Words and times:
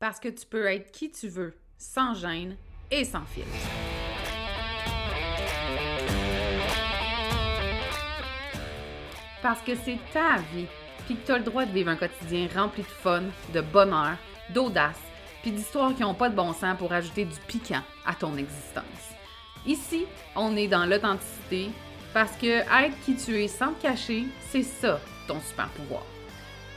parce 0.00 0.18
que 0.18 0.28
tu 0.28 0.46
peux 0.46 0.66
être 0.66 0.90
qui 0.90 1.10
tu 1.10 1.28
veux, 1.28 1.54
sans 1.76 2.14
gêne 2.14 2.56
et 2.90 3.04
sans 3.04 3.24
filtre. 3.26 3.50
Parce 9.42 9.60
que 9.60 9.74
c'est 9.76 9.98
ta 10.12 10.38
vie, 10.54 10.66
puis 11.04 11.16
que 11.16 11.26
tu 11.26 11.32
as 11.32 11.38
le 11.38 11.44
droit 11.44 11.66
de 11.66 11.72
vivre 11.72 11.90
un 11.90 11.96
quotidien 11.96 12.48
rempli 12.54 12.82
de 12.82 12.88
fun, 12.88 13.24
de 13.52 13.60
bonheur, 13.60 14.16
d'audace, 14.48 15.00
puis 15.42 15.52
d'histoires 15.52 15.94
qui 15.94 16.02
n'ont 16.02 16.14
pas 16.14 16.30
de 16.30 16.34
bon 16.34 16.54
sens 16.54 16.76
pour 16.78 16.92
ajouter 16.92 17.26
du 17.26 17.38
piquant 17.46 17.82
à 18.06 18.14
ton 18.14 18.36
existence. 18.38 18.84
Ici, 19.66 20.06
on 20.34 20.56
est 20.56 20.68
dans 20.68 20.86
l'authenticité, 20.86 21.70
parce 22.14 22.36
que 22.36 22.46
être 22.46 22.98
qui 23.04 23.16
tu 23.16 23.42
es 23.42 23.48
sans 23.48 23.74
te 23.74 23.82
cacher, 23.82 24.24
c'est 24.48 24.62
ça 24.62 24.98
ton 25.28 25.40
super 25.40 25.68
pouvoir. 25.68 26.04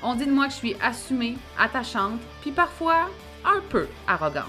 On 0.05 0.15
dit 0.15 0.25
de 0.25 0.31
moi 0.31 0.47
que 0.47 0.51
je 0.51 0.57
suis 0.57 0.75
assumée, 0.81 1.37
attachante, 1.57 2.19
puis 2.41 2.51
parfois 2.51 3.09
un 3.45 3.61
peu 3.69 3.87
arrogante. 4.05 4.43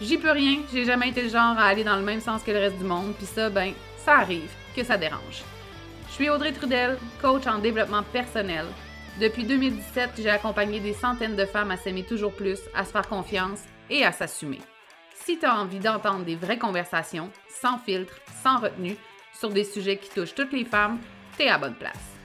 J'y 0.00 0.18
peux 0.18 0.32
rien, 0.32 0.62
j'ai 0.72 0.84
jamais 0.84 1.10
été 1.10 1.22
le 1.22 1.28
genre 1.28 1.56
à 1.56 1.66
aller 1.66 1.84
dans 1.84 1.96
le 1.96 2.02
même 2.02 2.20
sens 2.20 2.42
que 2.42 2.50
le 2.50 2.58
reste 2.58 2.78
du 2.78 2.84
monde, 2.84 3.14
puis 3.16 3.26
ça, 3.26 3.50
ben, 3.50 3.72
ça 3.98 4.18
arrive 4.18 4.50
que 4.74 4.82
ça 4.82 4.96
dérange. 4.96 5.44
Je 6.08 6.14
suis 6.14 6.28
Audrey 6.28 6.52
Trudel, 6.52 6.98
coach 7.22 7.46
en 7.46 7.58
développement 7.58 8.02
personnel. 8.02 8.66
Depuis 9.20 9.44
2017, 9.44 10.10
j'ai 10.18 10.30
accompagné 10.30 10.80
des 10.80 10.94
centaines 10.94 11.36
de 11.36 11.44
femmes 11.44 11.70
à 11.70 11.76
s'aimer 11.76 12.02
toujours 12.02 12.32
plus, 12.32 12.58
à 12.74 12.84
se 12.84 12.90
faire 12.90 13.08
confiance 13.08 13.60
et 13.90 14.04
à 14.04 14.10
s'assumer. 14.10 14.60
Si 15.14 15.38
tu 15.38 15.46
as 15.46 15.54
envie 15.54 15.78
d'entendre 15.78 16.24
des 16.24 16.36
vraies 16.36 16.58
conversations, 16.58 17.30
sans 17.48 17.78
filtre, 17.78 18.14
sans 18.42 18.58
retenue, 18.58 18.96
sur 19.38 19.50
des 19.50 19.64
sujets 19.64 19.98
qui 19.98 20.10
touchent 20.10 20.34
toutes 20.34 20.52
les 20.52 20.64
femmes, 20.64 20.98
t'es 21.36 21.48
à 21.48 21.58
bonne 21.58 21.74
place. 21.76 22.19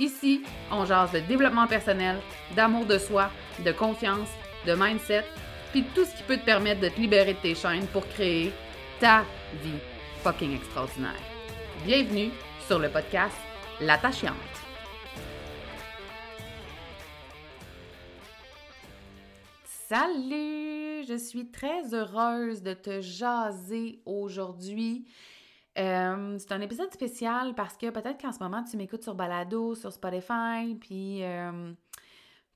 Ici, 0.00 0.40
on 0.70 0.86
jase 0.86 1.12
de 1.12 1.20
développement 1.20 1.66
personnel, 1.66 2.16
d'amour 2.56 2.86
de 2.86 2.96
soi, 2.96 3.30
de 3.62 3.70
confiance, 3.70 4.30
de 4.66 4.72
mindset, 4.72 5.26
puis 5.72 5.84
tout 5.94 6.06
ce 6.06 6.16
qui 6.16 6.22
peut 6.22 6.38
te 6.38 6.44
permettre 6.46 6.80
de 6.80 6.88
te 6.88 6.98
libérer 6.98 7.34
de 7.34 7.38
tes 7.38 7.54
chaînes 7.54 7.86
pour 7.88 8.08
créer 8.08 8.50
ta 8.98 9.26
vie 9.62 9.78
fucking 10.22 10.56
extraordinaire. 10.56 11.20
Bienvenue 11.84 12.30
sur 12.66 12.78
le 12.78 12.88
podcast 12.88 13.36
L'attachante. 13.78 14.32
Salut! 19.66 21.04
Je 21.06 21.18
suis 21.18 21.50
très 21.50 21.92
heureuse 21.92 22.62
de 22.62 22.72
te 22.72 23.02
jaser 23.02 24.00
aujourd'hui. 24.06 25.04
C'est 25.76 26.52
un 26.52 26.60
épisode 26.60 26.92
spécial 26.92 27.54
parce 27.54 27.76
que 27.76 27.90
peut-être 27.90 28.20
qu'en 28.20 28.32
ce 28.32 28.40
moment 28.40 28.62
tu 28.64 28.76
m'écoutes 28.76 29.02
sur 29.02 29.14
Balado, 29.14 29.74
sur 29.74 29.92
Spotify, 29.92 30.74
puis 30.80 31.20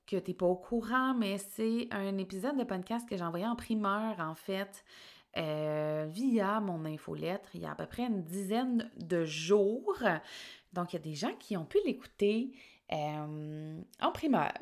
que 0.05 0.17
tu 0.17 0.31
n'es 0.31 0.33
pas 0.35 0.45
au 0.45 0.55
courant, 0.55 1.13
mais 1.13 1.37
c'est 1.37 1.87
un 1.91 2.17
épisode 2.17 2.57
de 2.57 2.63
podcast 2.63 3.07
que 3.09 3.17
j'ai 3.17 3.23
envoyé 3.23 3.45
en 3.45 3.55
primeur 3.55 4.19
en 4.19 4.35
fait. 4.35 4.83
Via 5.37 6.61
mon 6.61 6.85
infolettre 6.85 7.49
il 7.55 7.61
y 7.61 7.65
a 7.65 7.71
à 7.71 7.75
peu 7.75 7.87
près 7.87 8.03
une 8.03 8.23
dizaine 8.23 8.89
de 8.95 9.25
jours. 9.25 10.01
Donc, 10.71 10.93
il 10.93 10.95
y 10.95 10.99
a 10.99 11.01
des 11.01 11.15
gens 11.15 11.33
qui 11.39 11.57
ont 11.57 11.65
pu 11.65 11.77
l'écouter 11.85 12.51
en 12.91 14.11
primeur. 14.13 14.53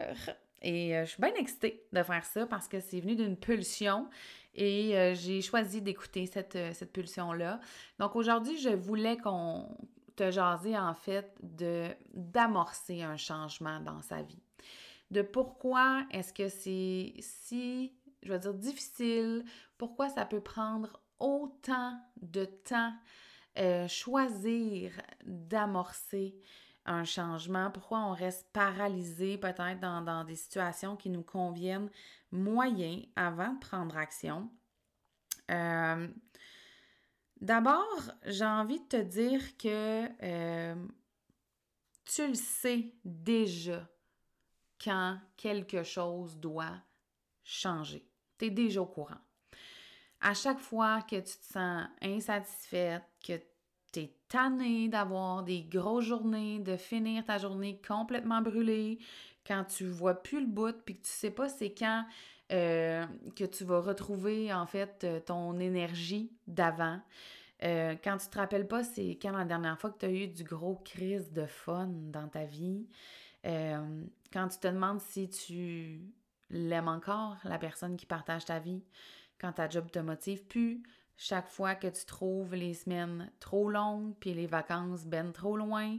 Et 0.63 0.95
je 1.03 1.05
suis 1.05 1.21
bien 1.21 1.33
excitée 1.35 1.85
de 1.91 2.01
faire 2.01 2.23
ça 2.25 2.47
parce 2.47 2.67
que 2.67 2.79
c'est 2.79 3.01
venu 3.01 3.15
d'une 3.15 3.37
pulsion. 3.37 4.07
Et 4.55 4.97
euh, 4.97 5.15
j'ai 5.15 5.41
choisi 5.41 5.81
d'écouter 5.81 6.25
cette, 6.27 6.55
euh, 6.55 6.73
cette 6.73 6.91
pulsion-là. 6.91 7.59
Donc 7.99 8.15
aujourd'hui, 8.15 8.57
je 8.59 8.69
voulais 8.69 9.17
qu'on 9.17 9.77
te 10.15 10.29
jaser 10.29 10.77
en 10.77 10.93
fait 10.93 11.35
d'amorcer 12.13 13.01
un 13.01 13.17
changement 13.17 13.79
dans 13.79 14.01
sa 14.01 14.21
vie. 14.21 14.43
De 15.09 15.21
pourquoi 15.21 16.05
est-ce 16.11 16.33
que 16.33 16.49
c'est 16.49 17.13
si, 17.19 17.93
je 18.21 18.31
vais 18.31 18.39
dire, 18.39 18.53
difficile, 18.53 19.43
pourquoi 19.77 20.09
ça 20.09 20.25
peut 20.25 20.41
prendre 20.41 20.99
autant 21.19 21.99
de 22.21 22.45
temps 22.45 22.93
euh, 23.59 23.87
choisir 23.87 24.91
d'amorcer 25.25 26.35
un 26.85 27.03
changement, 27.05 27.71
pourquoi 27.71 27.99
on 27.99 28.13
reste 28.13 28.47
paralysé 28.51 29.37
peut-être 29.37 29.79
dans, 29.79 30.01
dans, 30.01 30.23
des 30.23 30.35
situations 30.35 30.95
qui 30.95 31.09
nous 31.09 31.23
conviennent 31.23 31.89
moyen 32.31 33.01
avant 33.15 33.53
de 33.53 33.59
prendre 33.59 33.97
action? 33.97 34.49
Euh, 35.51 36.07
d'abord, 37.39 38.11
j'ai 38.25 38.45
envie 38.45 38.79
de 38.79 38.87
te 38.87 39.01
dire 39.01 39.57
que 39.57 40.07
euh, 40.23 40.87
tu 42.05 42.27
le 42.27 42.35
sais 42.35 42.93
déjà 43.03 43.87
quand 44.83 45.17
quelque 45.37 45.83
chose 45.83 46.37
doit 46.37 46.81
changer. 47.43 48.05
Tu 48.37 48.45
es 48.45 48.49
déjà 48.49 48.81
au 48.81 48.85
courant. 48.85 49.21
À 50.19 50.33
chaque 50.33 50.59
fois 50.59 51.01
que 51.01 51.17
tu 51.17 51.37
te 51.37 51.53
sens 51.53 51.87
insatisfaite, 52.01 53.03
que 53.25 53.41
tu 53.93 53.99
es 54.01 54.13
tanné 54.27 54.89
d'avoir 54.89 55.43
des 55.43 55.63
grosses 55.63 56.05
journées, 56.05 56.59
de 56.59 56.75
finir 56.75 57.23
ta 57.23 57.37
journée 57.37 57.79
complètement 57.87 58.41
brûlée, 58.41 58.99
quand 59.45 59.63
tu 59.65 59.85
vois 59.85 60.15
plus 60.15 60.41
le 60.41 60.47
bout, 60.47 60.75
puis 60.85 60.95
que 60.95 61.03
tu 61.03 61.11
sais 61.11 61.31
pas 61.31 61.49
c'est 61.49 61.73
quand 61.73 62.05
euh, 62.51 63.05
que 63.35 63.45
tu 63.45 63.63
vas 63.63 63.79
retrouver 63.79 64.53
en 64.53 64.65
fait 64.65 65.03
euh, 65.03 65.19
ton 65.19 65.59
énergie 65.59 66.31
d'avant. 66.45 66.99
Euh, 67.63 67.95
quand 68.03 68.17
tu 68.17 68.27
te 68.27 68.37
rappelles 68.37 68.67
pas, 68.67 68.83
c'est 68.83 69.17
quand 69.21 69.31
la 69.31 69.45
dernière 69.45 69.79
fois 69.79 69.89
que 69.89 69.99
tu 69.99 70.05
as 70.05 70.11
eu 70.11 70.27
du 70.27 70.43
gros 70.43 70.75
crise 70.75 71.31
de 71.31 71.45
fun 71.45 71.87
dans 71.87 72.27
ta 72.27 72.43
vie. 72.43 72.85
quand 73.43 74.47
tu 74.49 74.59
te 74.59 74.67
demandes 74.67 74.99
si 74.99 75.29
tu 75.29 76.01
l'aimes 76.49 76.89
encore, 76.89 77.37
la 77.45 77.57
personne 77.57 77.95
qui 77.95 78.05
partage 78.05 78.45
ta 78.45 78.59
vie, 78.59 78.83
quand 79.39 79.53
ta 79.53 79.69
job 79.69 79.89
te 79.89 79.99
motive 79.99 80.43
plus, 80.45 80.83
chaque 81.17 81.47
fois 81.47 81.75
que 81.75 81.87
tu 81.87 82.05
trouves 82.05 82.55
les 82.55 82.73
semaines 82.73 83.31
trop 83.39 83.69
longues 83.69 84.13
puis 84.19 84.33
les 84.33 84.47
vacances 84.47 85.05
ben 85.05 85.31
trop 85.31 85.57
loin, 85.57 85.97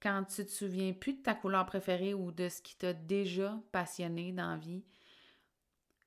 quand 0.00 0.24
tu 0.24 0.44
te 0.44 0.50
souviens 0.50 0.92
plus 0.92 1.14
de 1.14 1.22
ta 1.22 1.34
couleur 1.34 1.66
préférée 1.66 2.14
ou 2.14 2.30
de 2.30 2.48
ce 2.48 2.62
qui 2.62 2.76
t'a 2.76 2.92
déjà 2.92 3.58
passionné 3.72 4.32
dans 4.32 4.52
la 4.52 4.56
vie, 4.56 4.84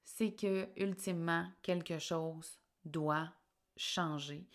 c'est 0.06 0.34
que 0.34 0.68
ultimement 0.78 1.47
quelque 1.62 2.00
chose 2.00 2.59
doit 2.85 3.29
changer. 3.78 4.47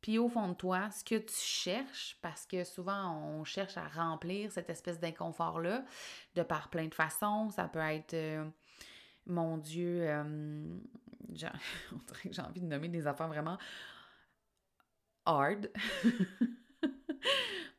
Puis 0.00 0.18
au 0.18 0.28
fond 0.28 0.48
de 0.48 0.54
toi, 0.54 0.90
ce 0.90 1.04
que 1.04 1.14
tu 1.14 1.34
cherches, 1.34 2.18
parce 2.20 2.44
que 2.44 2.64
souvent 2.64 3.16
on 3.16 3.44
cherche 3.44 3.76
à 3.76 3.86
remplir 3.86 4.50
cette 4.50 4.68
espèce 4.68 4.98
d'inconfort-là 4.98 5.84
de 6.34 6.42
par 6.42 6.68
plein 6.70 6.88
de 6.88 6.94
façons, 6.94 7.50
ça 7.50 7.68
peut 7.68 7.78
être, 7.78 8.14
euh, 8.14 8.44
mon 9.26 9.58
Dieu, 9.58 10.02
euh, 10.02 10.76
j'ai 11.34 12.42
envie 12.42 12.60
de 12.60 12.66
nommer 12.66 12.88
des 12.88 13.06
affaires 13.06 13.28
vraiment 13.28 13.58
hard. 15.24 15.70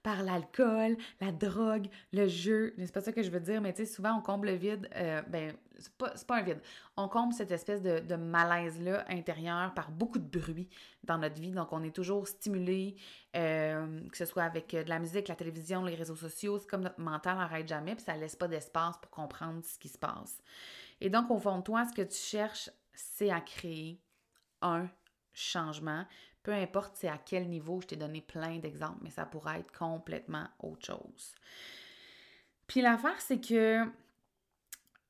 par 0.04 0.22
l'alcool, 0.22 0.98
la 1.22 1.32
drogue, 1.32 1.88
le 2.12 2.28
jeu. 2.28 2.76
C'est 2.78 2.92
pas 2.92 3.02
ça 3.02 3.14
que 3.14 3.24
je 3.24 3.32
veux 3.32 3.40
dire, 3.40 3.62
mais 3.62 3.72
tu 3.74 3.86
sais, 3.86 3.92
souvent 3.92 4.18
on 4.18 4.22
comble 4.22 4.48
le 4.48 4.56
vide. 4.56 4.90
Euh, 4.96 5.22
ben, 5.30 5.54
c'est 5.80 6.28
pas, 6.28 6.38
un 6.38 6.42
vide. 6.42 6.62
On 6.98 7.08
comble 7.08 7.34
cette 7.34 7.52
espèce 7.52 7.82
de, 7.82 8.00
de 8.00 8.16
malaise-là 8.16 9.06
intérieur 9.10 9.74
par 9.74 9.92
beaucoup 9.92 10.20
de 10.20 10.40
bruit 10.40 10.70
dans 11.04 11.18
notre 11.18 11.42
vie. 11.42 11.52
Donc, 11.52 11.72
on 11.72 11.84
est 11.84 11.96
toujours 11.96 12.28
stimulé, 12.28 12.96
euh, 13.36 14.02
que 14.10 14.18
ce 14.18 14.26
soit 14.26 14.44
avec 14.44 14.74
euh, 14.74 14.84
de 14.84 14.90
la 14.90 15.00
musique, 15.00 15.30
la 15.30 15.36
télévision, 15.36 15.84
les 15.84 15.96
réseaux 15.96 16.16
sociaux. 16.16 16.60
C'est 16.60 16.70
comme 16.70 16.82
notre 16.82 17.00
mental 17.00 17.38
n'arrête 17.38 17.68
jamais, 17.68 17.96
puis 17.96 18.04
ça 18.04 18.16
laisse 18.16 18.36
pas 18.36 18.48
d'espace 18.48 18.98
pour 18.98 19.10
comprendre 19.10 19.64
ce 19.64 19.80
qui 19.80 19.90
se 19.90 19.98
passe. 19.98 20.42
Et 21.02 21.10
donc, 21.10 21.32
au 21.32 21.40
fond 21.40 21.58
de 21.58 21.64
toi, 21.64 21.86
ce 21.86 21.94
que 21.94 22.02
tu 22.08 22.18
cherches, 22.18 22.70
c'est 22.94 23.32
à 23.32 23.42
créer 23.42 24.02
un 24.62 24.88
changement, 25.34 26.06
peu 26.44 26.54
importe 26.54 26.96
c'est 26.96 27.08
à 27.08 27.18
quel 27.18 27.50
niveau, 27.50 27.82
je 27.82 27.88
t'ai 27.88 27.96
donné 27.96 28.22
plein 28.22 28.60
d'exemples, 28.60 29.00
mais 29.02 29.10
ça 29.10 29.26
pourrait 29.26 29.60
être 29.60 29.78
complètement 29.78 30.48
autre 30.60 30.86
chose. 30.86 31.36
Puis 32.68 32.82
l'affaire, 32.82 33.20
c'est 33.20 33.42
que 33.42 33.86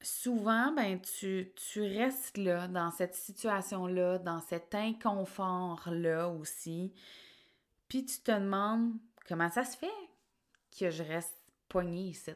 souvent, 0.01 0.71
ben, 0.73 0.99
tu, 0.99 1.53
tu 1.55 1.81
restes 1.81 2.37
là, 2.37 2.67
dans 2.67 2.91
cette 2.91 3.15
situation-là, 3.15 4.19
dans 4.19 4.41
cet 4.41 4.75
inconfort-là 4.75 6.29
aussi. 6.29 6.93
Puis 7.87 8.05
tu 8.05 8.19
te 8.19 8.31
demandes 8.31 8.93
comment 9.27 9.49
ça 9.49 9.63
se 9.63 9.77
fait 9.77 9.87
que 10.77 10.89
je 10.89 11.03
reste 11.03 11.37
poignée 11.69 12.09
ici. 12.09 12.31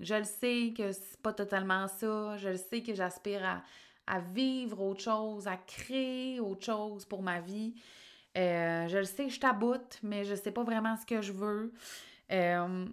Je 0.00 0.14
le 0.14 0.24
sais 0.24 0.74
que 0.76 0.92
c'est 0.92 1.20
pas 1.20 1.32
totalement 1.32 1.86
ça. 1.88 2.36
Je 2.36 2.48
le 2.50 2.56
sais 2.56 2.82
que 2.82 2.94
j'aspire 2.94 3.44
à, 3.44 3.62
à 4.06 4.20
vivre 4.20 4.80
autre 4.80 5.00
chose, 5.00 5.46
à 5.46 5.56
créer 5.56 6.40
autre 6.40 6.64
chose 6.64 7.04
pour 7.04 7.22
ma 7.22 7.40
vie. 7.40 7.74
Euh, 8.36 8.88
je 8.88 8.98
le 8.98 9.04
sais, 9.04 9.28
je 9.28 9.38
taboute, 9.38 9.98
mais 10.02 10.24
je 10.24 10.34
sais 10.34 10.50
pas 10.50 10.64
vraiment 10.64 10.96
ce 10.96 11.06
que 11.06 11.22
je 11.22 11.32
veux. 11.32 11.72
Euh, 12.32 12.86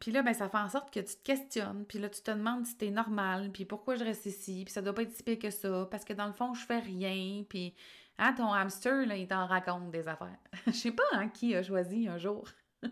puis 0.00 0.10
là, 0.12 0.22
ben, 0.22 0.34
ça 0.34 0.48
fait 0.48 0.58
en 0.58 0.68
sorte 0.68 0.92
que 0.92 1.00
tu 1.00 1.16
te 1.16 1.22
questionnes, 1.22 1.84
puis 1.86 1.98
là, 1.98 2.08
tu 2.08 2.22
te 2.22 2.30
demandes 2.30 2.66
si 2.66 2.76
t'es 2.76 2.90
normal, 2.90 3.50
puis 3.52 3.64
pourquoi 3.64 3.96
je 3.96 4.04
reste 4.04 4.26
ici, 4.26 4.62
puis 4.64 4.72
ça 4.72 4.82
doit 4.82 4.94
pas 4.94 5.02
être 5.02 5.14
si 5.14 5.22
pire 5.22 5.38
que 5.38 5.50
ça, 5.50 5.86
parce 5.90 6.04
que 6.04 6.12
dans 6.12 6.26
le 6.26 6.32
fond, 6.32 6.54
je 6.54 6.64
fais 6.64 6.78
rien, 6.78 7.44
puis 7.48 7.74
hein, 8.18 8.32
ton 8.32 8.52
hamster, 8.52 9.06
là, 9.06 9.16
il 9.16 9.26
t'en 9.26 9.46
raconte 9.46 9.90
des 9.90 10.08
affaires. 10.08 10.38
Je 10.66 10.72
sais 10.72 10.92
pas 10.92 11.02
hein, 11.12 11.28
qui 11.28 11.54
a 11.54 11.62
choisi 11.62 12.08
un 12.08 12.18
jour 12.18 12.48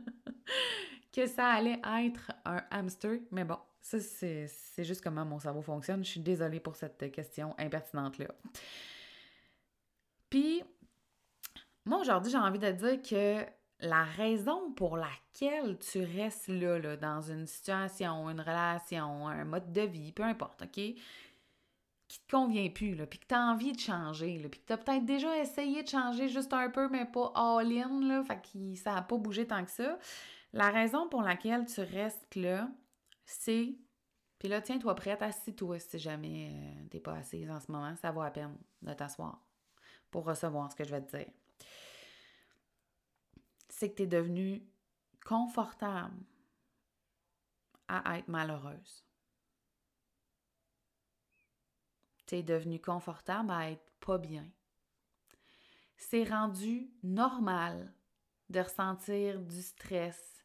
que 1.12 1.26
ça 1.26 1.48
allait 1.48 1.80
être 2.02 2.32
un 2.44 2.62
hamster, 2.70 3.18
mais 3.30 3.44
bon, 3.44 3.58
Ça, 3.80 3.98
c'est 3.98 4.84
juste 4.84 5.02
comment 5.02 5.24
mon 5.24 5.38
cerveau 5.38 5.62
fonctionne. 5.62 6.04
Je 6.04 6.10
suis 6.10 6.20
désolée 6.20 6.60
pour 6.60 6.76
cette 6.76 7.10
question 7.10 7.54
impertinente-là. 7.58 8.28
Puis, 10.28 10.62
moi, 11.84 11.98
aujourd'hui, 11.98 12.30
j'ai 12.30 12.38
envie 12.38 12.58
de 12.58 12.70
dire 12.70 13.02
que 13.02 13.44
la 13.80 14.04
raison 14.04 14.70
pour 14.72 14.96
laquelle 14.96 15.78
tu 15.78 16.04
restes 16.04 16.48
là, 16.48 16.78
là, 16.78 16.96
dans 16.96 17.22
une 17.22 17.46
situation, 17.46 18.28
une 18.28 18.40
relation, 18.40 19.26
un 19.26 19.44
mode 19.44 19.72
de 19.72 19.80
vie, 19.82 20.12
peu 20.12 20.22
importe, 20.22 20.62
OK? 20.62 20.74
Qui 20.74 22.20
te 22.20 22.30
convient 22.30 22.68
plus, 22.68 22.94
là, 22.94 23.06
puis 23.06 23.18
que 23.18 23.26
tu 23.26 23.34
as 23.34 23.40
envie 23.40 23.72
de 23.72 23.80
changer, 23.80 24.38
là, 24.38 24.48
puis 24.48 24.60
que 24.60 24.66
tu 24.66 24.72
as 24.72 24.76
peut-être 24.76 25.06
déjà 25.06 25.36
essayé 25.38 25.82
de 25.82 25.88
changer 25.88 26.28
juste 26.28 26.52
un 26.52 26.68
peu, 26.68 26.88
mais 26.88 27.06
pas 27.06 27.32
all-in, 27.34 28.00
là, 28.00 28.22
fait 28.24 28.42
que 28.42 28.74
ça 28.74 28.94
n'a 28.94 29.02
pas 29.02 29.16
bougé 29.16 29.46
tant 29.46 29.64
que 29.64 29.70
ça. 29.70 29.98
La 30.52 30.70
raison 30.70 31.08
pour 31.08 31.22
laquelle 31.22 31.64
tu 31.64 31.80
restes 31.80 32.34
là, 32.34 32.68
c'est. 33.30 33.78
Puis 34.38 34.48
là, 34.48 34.60
tiens-toi 34.62 34.94
prête, 34.94 35.22
assis-toi 35.22 35.78
si 35.78 35.98
jamais 35.98 36.50
euh, 36.50 36.88
t'es 36.88 37.00
pas 37.00 37.14
assise 37.14 37.50
en 37.50 37.60
ce 37.60 37.70
moment, 37.70 37.94
ça 37.96 38.10
vaut 38.10 38.22
la 38.22 38.30
peine 38.30 38.56
de 38.82 38.94
t'asseoir 38.94 39.42
pour 40.10 40.24
recevoir 40.24 40.70
ce 40.70 40.76
que 40.76 40.84
je 40.84 40.90
vais 40.90 41.02
te 41.02 41.16
dire. 41.16 41.32
C'est 43.68 43.90
que 43.90 43.96
tu 43.96 44.02
es 44.02 44.06
devenue 44.06 44.62
confortable 45.24 46.16
à 47.88 48.18
être 48.18 48.28
malheureuse. 48.28 49.04
Tu 52.26 52.36
es 52.36 52.42
devenue 52.42 52.80
confortable 52.80 53.50
à 53.50 53.70
être 53.70 53.90
pas 54.00 54.18
bien. 54.18 54.48
C'est 55.96 56.24
rendu 56.24 56.90
normal 57.02 57.92
de 58.48 58.60
ressentir 58.60 59.40
du 59.40 59.60
stress, 59.62 60.39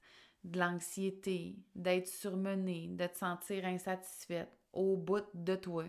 de 0.45 0.59
l'anxiété, 0.59 1.57
d'être 1.73 2.07
surmenée, 2.07 2.87
de 2.87 3.07
te 3.07 3.17
sentir 3.17 3.65
insatisfaite 3.65 4.51
au 4.73 4.95
bout 4.95 5.25
de 5.33 5.55
toi. 5.55 5.85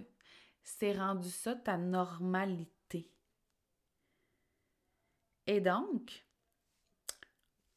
C'est 0.63 0.93
rendu 0.93 1.31
ça 1.31 1.55
ta 1.55 1.77
normalité. 1.77 3.13
Et 5.47 5.61
donc, 5.61 6.27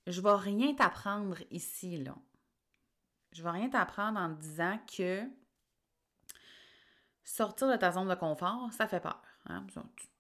je 0.08 0.22
vais 0.22 0.36
rien 0.36 0.74
t'apprendre 0.74 1.38
ici, 1.52 1.98
là. 1.98 2.16
Je 3.32 3.44
vais 3.44 3.52
rien 3.52 3.70
t'apprendre 3.70 4.20
en 4.20 4.30
disant 4.30 4.80
que 4.88 5.24
sortir 7.24 7.70
de 7.70 7.76
ta 7.76 7.92
zone 7.92 8.10
de 8.10 8.16
confort, 8.16 8.74
ça 8.74 8.88
fait 8.88 9.02
peur. 9.02 9.22
Hein? 9.46 9.68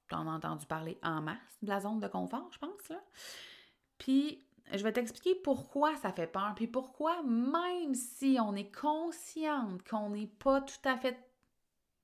Tu 0.08 0.16
en 0.16 0.28
as 0.28 0.32
entendu 0.32 0.68
parler 0.68 1.00
en 1.02 1.22
masse 1.22 1.58
de 1.64 1.70
la 1.70 1.80
zone 1.80 2.00
de 2.00 2.08
confort, 2.08 2.50
je 2.52 2.60
pense, 2.60 2.90
là. 2.90 3.02
Puis, 3.98 4.46
je 4.72 4.84
vais 4.84 4.92
t'expliquer 4.92 5.36
pourquoi 5.36 5.96
ça 5.98 6.12
fait 6.12 6.28
peur, 6.28 6.54
puis 6.56 6.68
pourquoi 6.68 7.24
même 7.24 7.96
si 7.96 8.38
on 8.40 8.56
est 8.56 8.74
consciente 8.74 9.84
qu'on 9.88 10.12
n'est 10.12 10.28
pas 10.28 10.62
tout 10.62 10.88
à 10.88 10.98
fait 10.98 11.18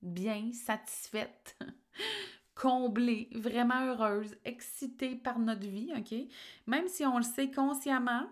bien, 0.02 0.52
satisfaite, 0.52 1.56
comblée, 2.54 3.28
vraiment 3.32 3.84
heureuse, 3.86 4.36
excitée 4.44 5.14
par 5.14 5.38
notre 5.38 5.66
vie, 5.66 5.92
OK? 5.96 6.14
Même 6.66 6.88
si 6.88 7.04
on 7.04 7.18
le 7.18 7.22
sait 7.22 7.50
consciemment, 7.50 8.26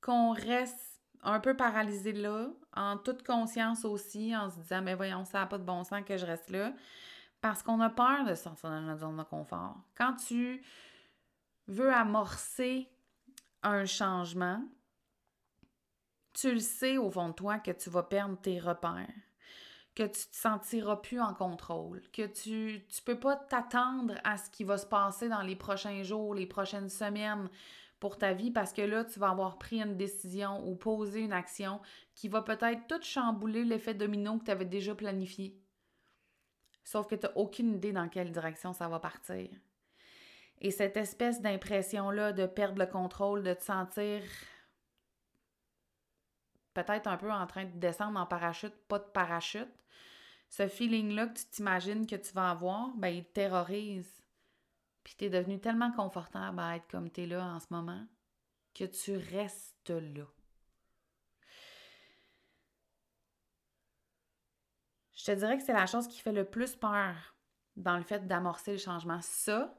qu'on 0.00 0.32
reste 0.32 1.00
un 1.22 1.40
peu 1.40 1.56
paralysé 1.56 2.12
là, 2.12 2.48
en 2.76 2.98
toute 2.98 3.24
conscience 3.24 3.84
aussi, 3.84 4.36
en 4.36 4.50
se 4.50 4.58
disant, 4.58 4.82
mais 4.82 4.94
voyons, 4.94 5.24
ça 5.24 5.40
n'a 5.40 5.46
pas 5.46 5.58
de 5.58 5.64
bon 5.64 5.82
sens 5.82 6.02
que 6.06 6.18
je 6.18 6.26
reste 6.26 6.50
là, 6.50 6.74
parce 7.40 7.62
qu'on 7.62 7.80
a 7.80 7.90
peur 7.90 8.24
de 8.24 8.34
sortir 8.34 8.70
dans 8.70 8.80
notre 8.82 9.00
zone 9.00 9.16
de 9.16 9.22
confort. 9.22 9.76
Quand 9.96 10.14
tu 10.14 10.62
veux 11.66 11.92
amorcer 11.92 12.88
un 13.64 13.86
changement, 13.86 14.62
tu 16.34 16.52
le 16.52 16.60
sais 16.60 16.98
au 16.98 17.10
fond 17.10 17.28
de 17.28 17.34
toi 17.34 17.58
que 17.58 17.70
tu 17.70 17.90
vas 17.90 18.02
perdre 18.02 18.40
tes 18.40 18.58
repères, 18.58 19.08
que 19.94 20.02
tu 20.02 20.26
te 20.26 20.36
sentiras 20.36 20.96
plus 20.96 21.20
en 21.20 21.34
contrôle, 21.34 22.02
que 22.12 22.26
tu 22.26 22.84
ne 22.84 23.04
peux 23.04 23.18
pas 23.18 23.36
t'attendre 23.36 24.14
à 24.24 24.36
ce 24.36 24.50
qui 24.50 24.64
va 24.64 24.78
se 24.78 24.86
passer 24.86 25.28
dans 25.28 25.42
les 25.42 25.56
prochains 25.56 26.02
jours, 26.02 26.34
les 26.34 26.46
prochaines 26.46 26.88
semaines 26.90 27.48
pour 28.00 28.18
ta 28.18 28.34
vie 28.34 28.50
parce 28.50 28.72
que 28.72 28.82
là, 28.82 29.04
tu 29.04 29.18
vas 29.18 29.30
avoir 29.30 29.58
pris 29.58 29.80
une 29.80 29.96
décision 29.96 30.66
ou 30.68 30.74
posé 30.74 31.20
une 31.20 31.32
action 31.32 31.80
qui 32.14 32.28
va 32.28 32.42
peut-être 32.42 32.86
tout 32.86 33.02
chambouler 33.02 33.64
l'effet 33.64 33.94
domino 33.94 34.38
que 34.38 34.44
tu 34.44 34.50
avais 34.50 34.64
déjà 34.64 34.94
planifié. 34.94 35.58
Sauf 36.82 37.06
que 37.06 37.14
tu 37.14 37.24
n'as 37.24 37.32
aucune 37.36 37.74
idée 37.74 37.92
dans 37.92 38.08
quelle 38.08 38.30
direction 38.30 38.72
ça 38.72 38.88
va 38.88 38.98
partir. 38.98 39.48
Et 40.60 40.70
cette 40.70 40.96
espèce 40.96 41.40
d'impression-là 41.40 42.32
de 42.32 42.46
perdre 42.46 42.78
le 42.78 42.86
contrôle, 42.86 43.42
de 43.42 43.54
te 43.54 43.62
sentir 43.62 44.22
peut-être 46.72 47.06
un 47.06 47.16
peu 47.16 47.30
en 47.30 47.46
train 47.46 47.64
de 47.64 47.78
descendre 47.78 48.18
en 48.18 48.26
parachute, 48.26 48.74
pas 48.88 48.98
de 48.98 49.04
parachute, 49.04 49.68
ce 50.48 50.68
feeling-là 50.68 51.28
que 51.28 51.38
tu 51.38 51.46
t'imagines 51.46 52.06
que 52.06 52.16
tu 52.16 52.32
vas 52.32 52.50
avoir, 52.50 52.94
ben 52.96 53.08
il 53.08 53.24
te 53.24 53.32
terrorise. 53.32 54.22
Puis 55.02 55.14
tu 55.18 55.24
es 55.26 55.30
devenu 55.30 55.60
tellement 55.60 55.92
confortable 55.92 56.58
à 56.60 56.76
être 56.76 56.88
comme 56.88 57.10
tu 57.10 57.22
es 57.22 57.26
là 57.26 57.44
en 57.44 57.60
ce 57.60 57.66
moment 57.70 58.06
que 58.74 58.84
tu 58.84 59.16
restes 59.16 59.90
là. 59.90 60.24
Je 65.12 65.24
te 65.24 65.32
dirais 65.32 65.56
que 65.56 65.64
c'est 65.64 65.72
la 65.72 65.86
chose 65.86 66.08
qui 66.08 66.20
fait 66.20 66.32
le 66.32 66.44
plus 66.44 66.76
peur 66.76 67.36
dans 67.76 67.96
le 67.96 68.02
fait 68.02 68.26
d'amorcer 68.26 68.72
le 68.72 68.78
changement. 68.78 69.20
Ça, 69.22 69.74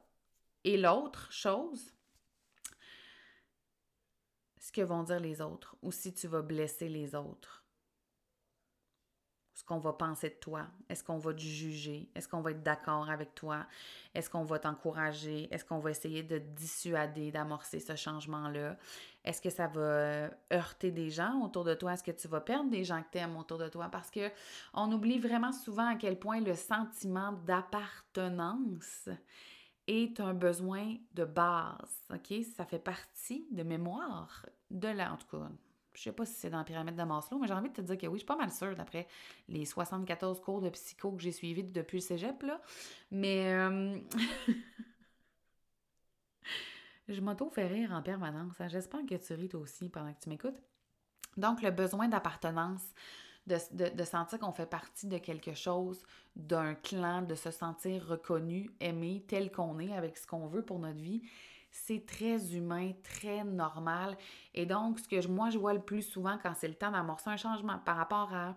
et 0.66 0.76
l'autre 0.76 1.30
chose, 1.30 1.94
ce 4.58 4.72
que 4.72 4.80
vont 4.80 5.04
dire 5.04 5.20
les 5.20 5.40
autres, 5.40 5.76
ou 5.80 5.92
si 5.92 6.12
tu 6.12 6.26
vas 6.26 6.42
blesser 6.42 6.88
les 6.88 7.14
autres. 7.14 7.64
Ce 9.54 9.62
qu'on 9.62 9.78
va 9.78 9.92
penser 9.92 10.28
de 10.28 10.34
toi. 10.34 10.66
Est-ce 10.88 11.04
qu'on 11.04 11.18
va 11.18 11.32
te 11.32 11.40
juger? 11.40 12.10
Est-ce 12.16 12.28
qu'on 12.28 12.40
va 12.40 12.50
être 12.50 12.64
d'accord 12.64 13.08
avec 13.08 13.34
toi? 13.36 13.64
Est-ce 14.12 14.28
qu'on 14.28 14.42
va 14.42 14.58
t'encourager? 14.58 15.48
Est-ce 15.54 15.64
qu'on 15.64 15.78
va 15.78 15.92
essayer 15.92 16.24
de 16.24 16.38
dissuader, 16.38 17.30
d'amorcer 17.30 17.78
ce 17.78 17.94
changement-là? 17.94 18.76
Est-ce 19.24 19.40
que 19.40 19.50
ça 19.50 19.68
va 19.68 20.30
heurter 20.52 20.90
des 20.90 21.10
gens 21.10 21.42
autour 21.42 21.62
de 21.62 21.74
toi? 21.74 21.94
Est-ce 21.94 22.02
que 22.02 22.10
tu 22.10 22.26
vas 22.26 22.40
perdre 22.40 22.70
des 22.70 22.84
gens 22.84 23.02
que 23.04 23.12
tu 23.12 23.18
aimes 23.18 23.36
autour 23.36 23.58
de 23.58 23.68
toi? 23.68 23.88
Parce 23.88 24.10
que 24.10 24.32
on 24.74 24.90
oublie 24.90 25.20
vraiment 25.20 25.52
souvent 25.52 25.86
à 25.86 25.94
quel 25.94 26.18
point 26.18 26.40
le 26.40 26.56
sentiment 26.56 27.32
d'appartenance 27.32 29.08
est 29.86 30.20
un 30.20 30.34
besoin 30.34 30.96
de 31.14 31.24
base? 31.24 32.02
Ça 32.56 32.64
fait 32.64 32.78
partie 32.78 33.46
de 33.50 33.62
mémoire 33.62 34.46
de 34.70 34.88
la... 34.88 35.12
En 35.12 35.16
tout 35.16 35.38
cas, 35.38 35.48
je 35.94 36.02
sais 36.02 36.12
pas 36.12 36.26
si 36.26 36.34
c'est 36.34 36.50
dans 36.50 36.58
la 36.58 36.64
pyramide 36.64 36.96
de 36.96 37.02
Maslow, 37.02 37.38
mais 37.38 37.46
j'ai 37.46 37.54
envie 37.54 37.70
de 37.70 37.74
te 37.74 37.80
dire 37.80 37.96
que 37.96 38.06
oui, 38.06 38.14
je 38.14 38.18
suis 38.18 38.26
pas 38.26 38.36
mal 38.36 38.50
sûre 38.50 38.74
d'après 38.76 39.06
les 39.48 39.64
74 39.64 40.40
cours 40.40 40.60
de 40.60 40.68
psycho 40.70 41.12
que 41.12 41.22
j'ai 41.22 41.32
suivis 41.32 41.64
depuis 41.64 41.98
le 41.98 42.02
cégep, 42.02 42.42
là. 42.42 42.60
Mais... 43.10 43.54
Euh, 43.54 43.98
je 47.08 47.20
m'auto-fais 47.20 47.66
rire 47.66 47.92
en 47.92 48.02
permanence. 48.02 48.60
Hein. 48.60 48.68
J'espère 48.68 49.00
que 49.06 49.14
tu 49.14 49.34
ris 49.34 49.50
aussi 49.54 49.88
pendant 49.88 50.12
que 50.12 50.20
tu 50.20 50.28
m'écoutes. 50.28 50.60
Donc, 51.36 51.62
le 51.62 51.70
besoin 51.70 52.08
d'appartenance, 52.08 52.82
de, 53.46 54.04
sentir 54.04 54.38
qu'on 54.38 54.52
fait 54.52 54.66
partie 54.66 55.06
de 55.06 55.18
quelque 55.18 55.54
chose, 55.54 56.02
d'un 56.34 56.74
clan, 56.74 57.22
de 57.22 57.34
se 57.34 57.50
sentir 57.50 58.06
reconnu, 58.06 58.70
aimé, 58.80 59.24
tel 59.28 59.52
qu'on 59.52 59.78
est, 59.78 59.94
avec 59.96 60.16
ce 60.18 60.26
qu'on 60.26 60.46
veut 60.46 60.62
pour 60.62 60.78
notre 60.78 61.00
vie, 61.00 61.22
c'est 61.70 62.04
très 62.06 62.54
humain, 62.54 62.92
très 63.02 63.44
normal. 63.44 64.16
Et 64.54 64.66
donc, 64.66 64.98
ce 64.98 65.08
que 65.08 65.26
moi, 65.28 65.50
je 65.50 65.58
vois 65.58 65.74
le 65.74 65.80
plus 65.80 66.02
souvent 66.02 66.38
quand 66.42 66.54
c'est 66.56 66.68
le 66.68 66.74
temps 66.74 66.90
d'amorcer 66.90 67.30
un 67.30 67.36
changement 67.36 67.78
par 67.84 67.96
rapport 67.96 68.32
à 68.32 68.56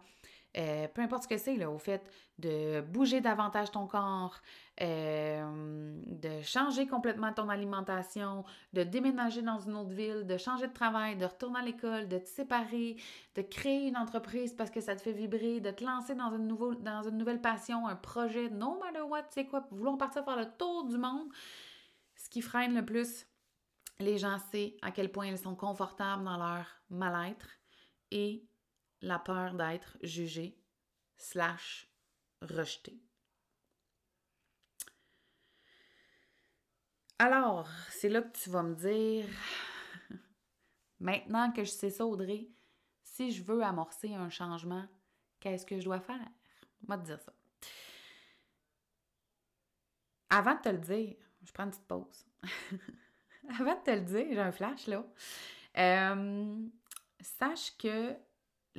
euh, 0.58 0.88
peu 0.88 1.02
importe 1.02 1.24
ce 1.24 1.28
que 1.28 1.38
c'est, 1.38 1.64
au 1.66 1.78
fait 1.78 2.10
de 2.40 2.82
bouger 2.82 3.22
davantage 3.22 3.70
ton 3.70 3.86
corps, 3.86 4.36
euh, 4.82 5.94
de 6.08 6.42
changer 6.42 6.88
complètement 6.88 7.32
ton 7.34 7.50
alimentation, 7.50 8.44
de 8.74 8.84
déménager 8.84 9.44
dans 9.44 9.60
une 9.60 9.76
autre 9.76 9.92
ville, 9.92 10.26
de 10.26 10.38
changer 10.38 10.68
de 10.68 10.74
travail, 10.74 11.18
de 11.18 11.26
retourner 11.26 11.60
à 11.60 11.62
l'école, 11.62 12.08
de 12.08 12.18
te 12.18 12.28
séparer, 12.28 12.98
de 13.36 13.42
créer 13.44 13.88
une 13.88 13.98
entreprise 13.98 14.54
parce 14.54 14.72
que 14.72 14.82
ça 14.82 14.96
te 14.96 15.02
fait 15.02 15.12
vibrer, 15.12 15.60
de 15.60 15.70
te 15.70 15.84
lancer 15.84 16.16
dans 16.16 16.34
une, 16.34 16.48
nouveau, 16.48 16.74
dans 16.74 17.04
une 17.04 17.18
nouvelle 17.18 17.42
passion, 17.42 17.88
un 17.88 17.96
projet, 17.96 18.50
no 18.50 18.80
matter 18.80 19.02
what, 19.02 19.26
sais 19.30 19.46
quoi, 19.46 19.68
vouloir 19.70 19.98
partir 19.98 20.24
faire 20.24 20.38
le 20.38 20.50
tour 20.58 20.86
du 20.86 20.98
monde. 20.98 21.28
Ce 22.16 22.28
qui 22.30 22.42
freine 22.42 22.74
le 22.74 22.84
plus 22.84 23.28
les 24.00 24.18
gens, 24.18 24.38
c'est 24.52 24.78
à 24.82 24.92
quel 24.92 25.12
point 25.12 25.28
ils 25.28 25.38
sont 25.38 25.56
confortables 25.56 26.24
dans 26.24 26.38
leur 26.38 26.66
mal-être 26.90 27.48
et 28.12 28.49
la 29.02 29.20
peur 29.20 29.54
d'être 29.54 29.98
jugé 30.02 30.58
slash 31.18 31.90
rejeté. 32.42 33.02
Alors, 37.18 37.68
c'est 37.90 38.08
là 38.10 38.22
que 38.22 38.38
tu 38.38 38.50
vas 38.50 38.64
me 38.64 38.76
dire, 38.76 39.28
maintenant 41.00 41.52
que 41.52 41.64
je 41.64 41.70
sais 41.70 41.90
ça, 41.90 42.06
Audrey, 42.06 42.48
si 43.04 43.32
je 43.32 43.44
veux 43.44 43.62
amorcer 43.62 44.16
un 44.16 44.30
changement, 44.30 44.88
qu'est-ce 45.42 45.66
que 45.66 45.80
je 45.80 45.84
dois 45.84 46.00
faire? 46.00 46.30
Moi 46.88 46.98
te 46.98 47.04
dire 47.04 47.20
ça. 47.20 47.34
Avant 50.30 50.56
de 50.56 50.62
te 50.62 50.70
le 50.70 50.78
dire, 50.78 51.18
je 51.44 51.52
prends 51.52 51.66
une 51.66 51.72
petite 51.72 51.88
pause. 51.88 52.26
Avant 53.60 53.76
de 53.76 53.84
te 53.84 53.92
le 53.92 54.02
dire, 54.02 54.28
j'ai 54.30 54.40
un 54.40 54.52
flash 54.52 54.88
là. 54.88 55.06
Euh, 55.78 56.68
sache 57.20 57.76
que 57.78 58.16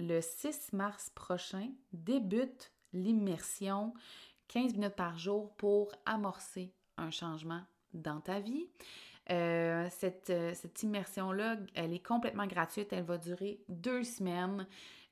le 0.00 0.21
6 0.21 0.73
mars 0.73 1.11
prochain 1.11 1.69
débute 1.92 2.73
l'immersion 2.92 3.95
15 4.49 4.75
minutes 4.75 4.97
par 4.97 5.19
jour 5.19 5.54
pour 5.57 5.92
amorcer 6.07 6.73
un 6.97 7.11
changement 7.11 7.62
dans 7.95 8.21
ta 8.21 8.40
vie. 8.40 8.66
Euh, 9.30 9.87
cette, 9.90 10.30
euh, 10.30 10.52
cette 10.54 10.83
immersion-là, 10.83 11.57
elle 11.75 11.92
est 11.92 12.04
complètement 12.04 12.47
gratuite. 12.47 12.92
Elle 12.92 13.04
va 13.04 13.16
durer 13.16 13.61
deux 13.69 14.02
semaines. 14.02 14.66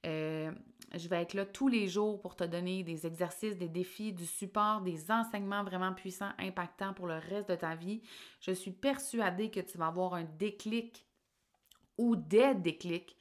Euh, 0.07 0.50
je 0.95 1.09
vais 1.09 1.23
être 1.23 1.35
là 1.35 1.45
tous 1.45 1.68
les 1.68 1.87
jours 1.87 2.21
pour 2.21 2.35
te 2.35 2.45
donner 2.45 2.83
des 2.83 3.07
exercices, 3.07 3.57
des 3.57 3.68
défis, 3.68 4.12
du 4.12 4.26
support, 4.26 4.80
des 4.80 5.11
enseignements 5.11 5.62
vraiment 5.62 5.92
puissants, 5.92 6.33
impactants 6.38 6.95
pour 6.95 7.07
le 7.07 7.18
reste 7.18 7.49
de 7.50 7.54
ta 7.54 7.75
vie. 7.75 8.00
Je 8.40 8.52
suis 8.52 8.71
persuadée 8.71 9.50
que 9.50 9.61
tu 9.61 9.78
vas 9.78 9.88
avoir 9.88 10.14
un 10.14 10.25
déclic 10.25 11.04
ou 11.97 12.16
des 12.16 12.54
déclics 12.54 13.16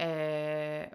euh, 0.00 0.86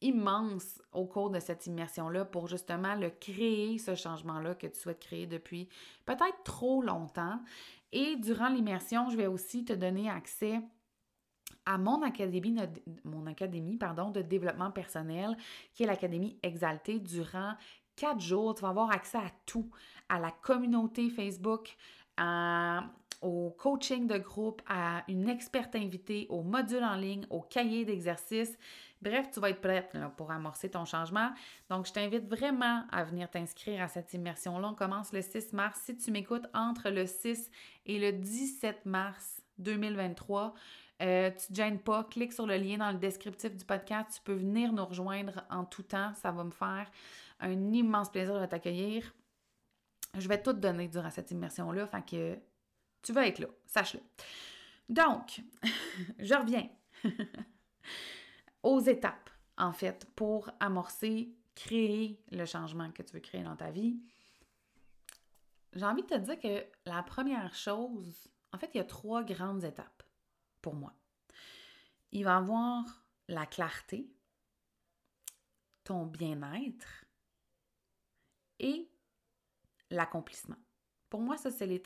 immenses 0.00 0.82
au 0.92 1.06
cours 1.06 1.30
de 1.30 1.40
cette 1.40 1.66
immersion-là 1.66 2.24
pour 2.24 2.46
justement 2.46 2.94
le 2.94 3.10
créer, 3.10 3.78
ce 3.78 3.94
changement-là 3.94 4.54
que 4.54 4.66
tu 4.66 4.78
souhaites 4.78 5.00
créer 5.00 5.26
depuis 5.26 5.68
peut-être 6.04 6.42
trop 6.44 6.82
longtemps. 6.82 7.40
Et 7.92 8.16
durant 8.16 8.48
l'immersion, 8.48 9.08
je 9.08 9.16
vais 9.16 9.26
aussi 9.26 9.64
te 9.64 9.72
donner 9.72 10.10
accès 10.10 10.60
à 11.66 11.78
mon 11.78 12.02
académie, 12.02 12.52
de 12.52 14.22
développement 14.22 14.70
personnel, 14.70 15.36
qui 15.72 15.84
est 15.84 15.86
l'Académie 15.86 16.38
Exaltée, 16.42 16.98
durant 16.98 17.54
quatre 17.96 18.20
jours. 18.20 18.54
Tu 18.54 18.62
vas 18.62 18.68
avoir 18.68 18.90
accès 18.90 19.18
à 19.18 19.30
tout, 19.46 19.70
à 20.08 20.18
la 20.18 20.30
communauté 20.30 21.08
Facebook, 21.08 21.76
au 23.24 23.50
coaching 23.58 24.06
de 24.06 24.18
groupe, 24.18 24.62
à 24.68 25.02
une 25.08 25.28
experte 25.28 25.74
invitée, 25.74 26.26
au 26.28 26.42
module 26.42 26.84
en 26.84 26.94
ligne, 26.94 27.26
au 27.30 27.40
cahier 27.40 27.84
d'exercice. 27.84 28.56
Bref, 29.00 29.30
tu 29.32 29.40
vas 29.40 29.50
être 29.50 29.60
prête 29.60 29.96
pour 30.16 30.30
amorcer 30.30 30.70
ton 30.70 30.84
changement. 30.84 31.30
Donc, 31.70 31.86
je 31.86 31.92
t'invite 31.92 32.28
vraiment 32.28 32.84
à 32.92 33.02
venir 33.02 33.30
t'inscrire 33.30 33.82
à 33.82 33.88
cette 33.88 34.12
immersion-là. 34.12 34.68
On 34.68 34.74
commence 34.74 35.12
le 35.12 35.22
6 35.22 35.52
mars. 35.52 35.80
Si 35.84 35.96
tu 35.96 36.10
m'écoutes 36.10 36.46
entre 36.54 36.90
le 36.90 37.06
6 37.06 37.50
et 37.86 37.98
le 37.98 38.12
17 38.12 38.86
mars 38.86 39.42
2023, 39.58 40.54
euh, 41.02 41.30
tu 41.30 41.36
ne 41.36 41.48
te 41.48 41.54
gênes 41.54 41.78
pas, 41.80 42.04
clique 42.04 42.32
sur 42.32 42.46
le 42.46 42.56
lien 42.56 42.78
dans 42.78 42.92
le 42.92 42.98
descriptif 42.98 43.56
du 43.56 43.64
podcast. 43.64 44.10
Tu 44.16 44.20
peux 44.22 44.34
venir 44.34 44.72
nous 44.72 44.84
rejoindre 44.84 45.44
en 45.50 45.64
tout 45.64 45.82
temps. 45.82 46.12
Ça 46.14 46.30
va 46.30 46.44
me 46.44 46.50
faire 46.50 46.90
un 47.40 47.72
immense 47.72 48.10
plaisir 48.10 48.40
de 48.40 48.46
t'accueillir. 48.46 49.14
Je 50.16 50.28
vais 50.28 50.40
tout 50.40 50.52
donner 50.52 50.88
durant 50.88 51.10
cette 51.10 51.30
immersion-là. 51.30 51.86
Fait 51.86 52.04
que 52.06 52.38
tu 53.04 53.12
vas 53.12 53.28
être 53.28 53.38
là, 53.38 53.48
sache-le. 53.66 54.00
Donc, 54.88 55.42
je 56.18 56.34
reviens 56.34 56.68
aux 58.62 58.80
étapes, 58.80 59.30
en 59.56 59.72
fait, 59.72 60.06
pour 60.16 60.50
amorcer, 60.58 61.32
créer 61.54 62.20
le 62.32 62.46
changement 62.46 62.90
que 62.90 63.02
tu 63.02 63.12
veux 63.12 63.20
créer 63.20 63.44
dans 63.44 63.56
ta 63.56 63.70
vie. 63.70 64.00
J'ai 65.74 65.84
envie 65.84 66.02
de 66.02 66.08
te 66.08 66.18
dire 66.18 66.40
que 66.40 66.66
la 66.86 67.02
première 67.02 67.54
chose, 67.54 68.28
en 68.52 68.58
fait, 68.58 68.70
il 68.74 68.78
y 68.78 68.80
a 68.80 68.84
trois 68.84 69.22
grandes 69.22 69.64
étapes 69.64 70.02
pour 70.62 70.74
moi. 70.74 70.94
Il 72.12 72.24
va 72.24 72.38
avoir 72.38 73.04
la 73.28 73.46
clarté, 73.46 74.08
ton 75.82 76.06
bien-être 76.06 77.04
et 78.60 78.88
l'accomplissement. 79.90 80.56
Pour 81.14 81.22
moi, 81.22 81.36
ça, 81.36 81.52
c'est 81.52 81.68
les, 81.68 81.80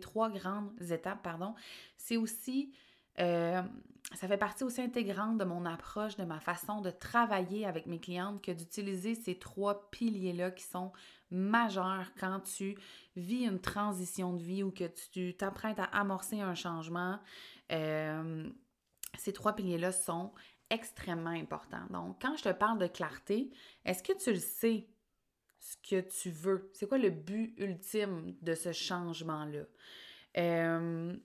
trois 0.00 0.30
grandes 0.30 0.72
étapes, 0.90 1.22
pardon. 1.22 1.54
C'est 1.98 2.16
aussi, 2.16 2.72
euh, 3.18 3.60
ça 4.14 4.26
fait 4.26 4.38
partie 4.38 4.64
aussi 4.64 4.80
intégrante 4.80 5.36
de 5.36 5.44
mon 5.44 5.66
approche, 5.66 6.16
de 6.16 6.24
ma 6.24 6.40
façon 6.40 6.80
de 6.80 6.88
travailler 6.88 7.66
avec 7.66 7.84
mes 7.84 8.00
clientes 8.00 8.40
que 8.40 8.52
d'utiliser 8.52 9.14
ces 9.14 9.38
trois 9.38 9.90
piliers-là 9.90 10.50
qui 10.50 10.64
sont 10.64 10.92
majeurs 11.30 12.06
quand 12.18 12.40
tu 12.40 12.74
vis 13.16 13.44
une 13.44 13.60
transition 13.60 14.32
de 14.32 14.42
vie 14.42 14.62
ou 14.62 14.70
que 14.70 14.84
tu 15.12 15.36
t'apprêtes 15.36 15.78
à 15.78 15.84
amorcer 15.84 16.40
un 16.40 16.54
changement. 16.54 17.18
Euh, 17.72 18.48
ces 19.18 19.34
trois 19.34 19.52
piliers-là 19.54 19.92
sont 19.92 20.32
extrêmement 20.70 21.28
importants. 21.28 21.84
Donc, 21.90 22.16
quand 22.22 22.34
je 22.34 22.44
te 22.44 22.52
parle 22.54 22.78
de 22.78 22.86
clarté, 22.86 23.50
est-ce 23.84 24.02
que 24.02 24.16
tu 24.16 24.32
le 24.32 24.38
sais? 24.38 24.88
Ce 25.60 25.76
que 25.76 26.00
tu 26.00 26.30
veux? 26.30 26.70
C'est 26.74 26.88
quoi 26.88 26.98
le 26.98 27.10
but 27.10 27.54
ultime 27.58 28.34
de 28.42 28.54
ce 28.54 28.72
changement-là? 28.72 29.64
Euh, 30.38 31.16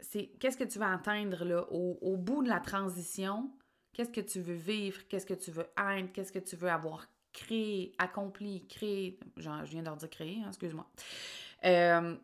c'est 0.00 0.26
qu'est-ce 0.40 0.56
que 0.56 0.64
tu 0.64 0.78
veux 0.78 0.86
atteindre 0.86 1.44
là, 1.44 1.66
au, 1.70 2.16
bout 2.16 2.42
de 2.42 2.48
la 2.48 2.60
transition? 2.60 3.50
Qu'est-ce 3.92 4.10
que 4.10 4.20
tu 4.20 4.40
veux 4.40 4.54
vivre? 4.54 5.06
Qu'est-ce 5.08 5.26
que 5.26 5.34
tu 5.34 5.50
veux 5.50 5.66
être? 5.76 6.12
Qu'est-ce 6.12 6.32
que 6.32 6.38
tu 6.38 6.56
veux 6.56 6.70
avoir 6.70 7.06
créé, 7.32 7.92
accompli, 7.98 8.66
créé? 8.68 9.18
Genre, 9.36 9.64
je 9.64 9.72
viens 9.72 9.82
de 9.82 9.96
dire 9.96 10.10
créer, 10.10 10.40
hein, 10.42 10.48
excuse-moi. 10.48 10.88
Euh, 11.64 12.16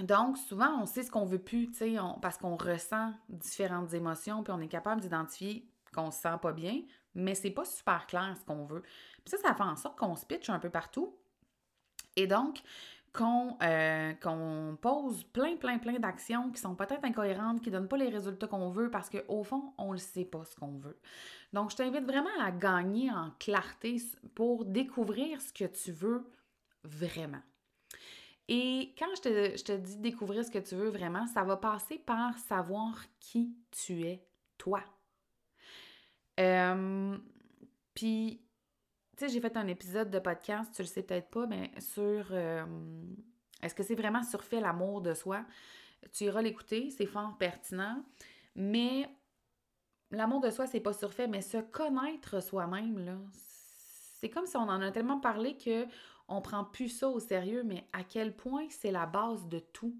donc, 0.00 0.36
souvent, 0.36 0.82
on 0.82 0.86
sait 0.86 1.04
ce 1.04 1.10
qu'on 1.10 1.24
veut 1.24 1.38
plus, 1.38 1.70
tu 1.70 1.96
parce 2.20 2.36
qu'on 2.36 2.56
ressent 2.56 3.12
différentes 3.28 3.94
émotions, 3.94 4.42
puis 4.42 4.52
on 4.52 4.60
est 4.60 4.68
capable 4.68 5.00
d'identifier 5.00 5.66
qu'on 5.94 6.10
se 6.10 6.20
sent 6.20 6.36
pas 6.42 6.52
bien, 6.52 6.82
mais 7.16 7.34
c'est 7.34 7.50
pas 7.50 7.64
super 7.64 8.06
clair 8.06 8.34
ce 8.38 8.44
qu'on 8.44 8.64
veut. 8.64 8.82
Puis 8.82 9.30
ça, 9.30 9.38
ça 9.38 9.54
fait 9.54 9.62
en 9.62 9.76
sorte 9.76 9.98
qu'on 9.98 10.16
se 10.16 10.24
pitche 10.24 10.50
un 10.50 10.58
peu 10.58 10.70
partout. 10.70 11.16
Et 12.14 12.26
donc, 12.26 12.62
qu'on 13.12 13.56
euh, 13.62 14.72
pose 14.80 15.24
plein, 15.32 15.56
plein, 15.56 15.78
plein 15.78 15.98
d'actions 15.98 16.50
qui 16.50 16.60
sont 16.60 16.74
peut-être 16.74 17.04
incohérentes, 17.04 17.62
qui 17.62 17.70
ne 17.70 17.78
donnent 17.78 17.88
pas 17.88 17.96
les 17.96 18.08
résultats 18.08 18.46
qu'on 18.46 18.70
veut 18.70 18.90
parce 18.90 19.08
qu'au 19.10 19.42
fond, 19.42 19.72
on 19.78 19.92
ne 19.92 19.98
sait 19.98 20.24
pas 20.24 20.44
ce 20.44 20.54
qu'on 20.56 20.76
veut. 20.78 20.98
Donc, 21.52 21.70
je 21.70 21.76
t'invite 21.76 22.04
vraiment 22.04 22.28
à 22.40 22.50
gagner 22.50 23.10
en 23.10 23.30
clarté 23.38 23.96
pour 24.34 24.64
découvrir 24.64 25.40
ce 25.40 25.52
que 25.52 25.64
tu 25.64 25.92
veux 25.92 26.30
vraiment. 26.84 27.42
Et 28.48 28.94
quand 28.98 29.12
je 29.16 29.22
te, 29.22 29.56
je 29.56 29.64
te, 29.64 29.72
dis 29.72 29.96
découvrir 29.96 30.44
ce 30.44 30.50
que 30.50 30.58
tu 30.58 30.76
veux 30.76 30.88
vraiment, 30.88 31.26
ça 31.26 31.42
va 31.42 31.56
passer 31.56 31.98
par 31.98 32.36
savoir 32.38 33.02
qui 33.18 33.56
tu 33.70 34.02
es, 34.02 34.24
toi. 34.58 34.82
Euh, 36.40 37.16
puis, 37.94 38.42
tu 39.16 39.24
sais, 39.24 39.32
j'ai 39.32 39.40
fait 39.40 39.56
un 39.56 39.66
épisode 39.66 40.10
de 40.10 40.18
podcast, 40.18 40.72
tu 40.74 40.82
le 40.82 40.86
sais 40.86 41.02
peut-être 41.02 41.30
pas, 41.30 41.46
mais 41.46 41.70
sur 41.78 42.26
euh, 42.30 42.64
est-ce 43.62 43.74
que 43.74 43.82
c'est 43.82 43.94
vraiment 43.94 44.22
surfait 44.22 44.60
l'amour 44.60 45.00
de 45.00 45.14
soi? 45.14 45.44
Tu 46.12 46.24
iras 46.24 46.42
l'écouter, 46.42 46.90
c'est 46.90 47.06
fort 47.06 47.36
pertinent, 47.38 48.04
mais 48.54 49.08
l'amour 50.10 50.40
de 50.40 50.50
soi, 50.50 50.66
c'est 50.66 50.80
pas 50.80 50.92
surfait, 50.92 51.26
mais 51.26 51.40
se 51.40 51.58
connaître 51.58 52.42
soi-même, 52.42 53.30
c'est 54.20 54.30
comme 54.30 54.46
si 54.46 54.56
on 54.56 54.60
en 54.60 54.80
a 54.80 54.90
tellement 54.90 55.20
parlé 55.20 55.56
que 55.56 55.86
on 56.28 56.42
prend 56.42 56.64
plus 56.64 56.88
ça 56.88 57.08
au 57.08 57.20
sérieux, 57.20 57.62
mais 57.64 57.86
à 57.92 58.02
quel 58.02 58.34
point 58.34 58.66
c'est 58.68 58.90
la 58.90 59.06
base 59.06 59.46
de 59.46 59.58
tout? 59.60 59.94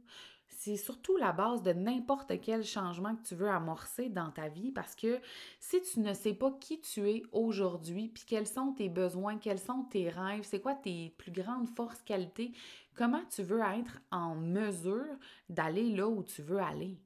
C'est 0.48 0.76
surtout 0.76 1.16
la 1.16 1.32
base 1.32 1.62
de 1.62 1.72
n'importe 1.72 2.40
quel 2.40 2.64
changement 2.64 3.14
que 3.14 3.22
tu 3.22 3.34
veux 3.34 3.48
amorcer 3.48 4.08
dans 4.08 4.30
ta 4.30 4.48
vie 4.48 4.72
parce 4.72 4.94
que 4.94 5.20
si 5.60 5.80
tu 5.82 6.00
ne 6.00 6.12
sais 6.12 6.34
pas 6.34 6.50
qui 6.60 6.80
tu 6.80 7.08
es 7.08 7.22
aujourd'hui, 7.32 8.08
puis 8.08 8.24
quels 8.26 8.46
sont 8.46 8.72
tes 8.72 8.88
besoins, 8.88 9.38
quels 9.38 9.58
sont 9.58 9.84
tes 9.84 10.08
rêves, 10.08 10.44
c'est 10.44 10.60
quoi 10.60 10.74
tes 10.74 11.14
plus 11.18 11.32
grandes 11.32 11.68
forces, 11.68 12.02
qualités, 12.02 12.52
comment 12.94 13.24
tu 13.30 13.42
veux 13.42 13.60
être 13.60 14.00
en 14.10 14.34
mesure 14.34 15.16
d'aller 15.48 15.90
là 15.94 16.08
où 16.08 16.22
tu 16.22 16.42
veux 16.42 16.60
aller? 16.60 16.98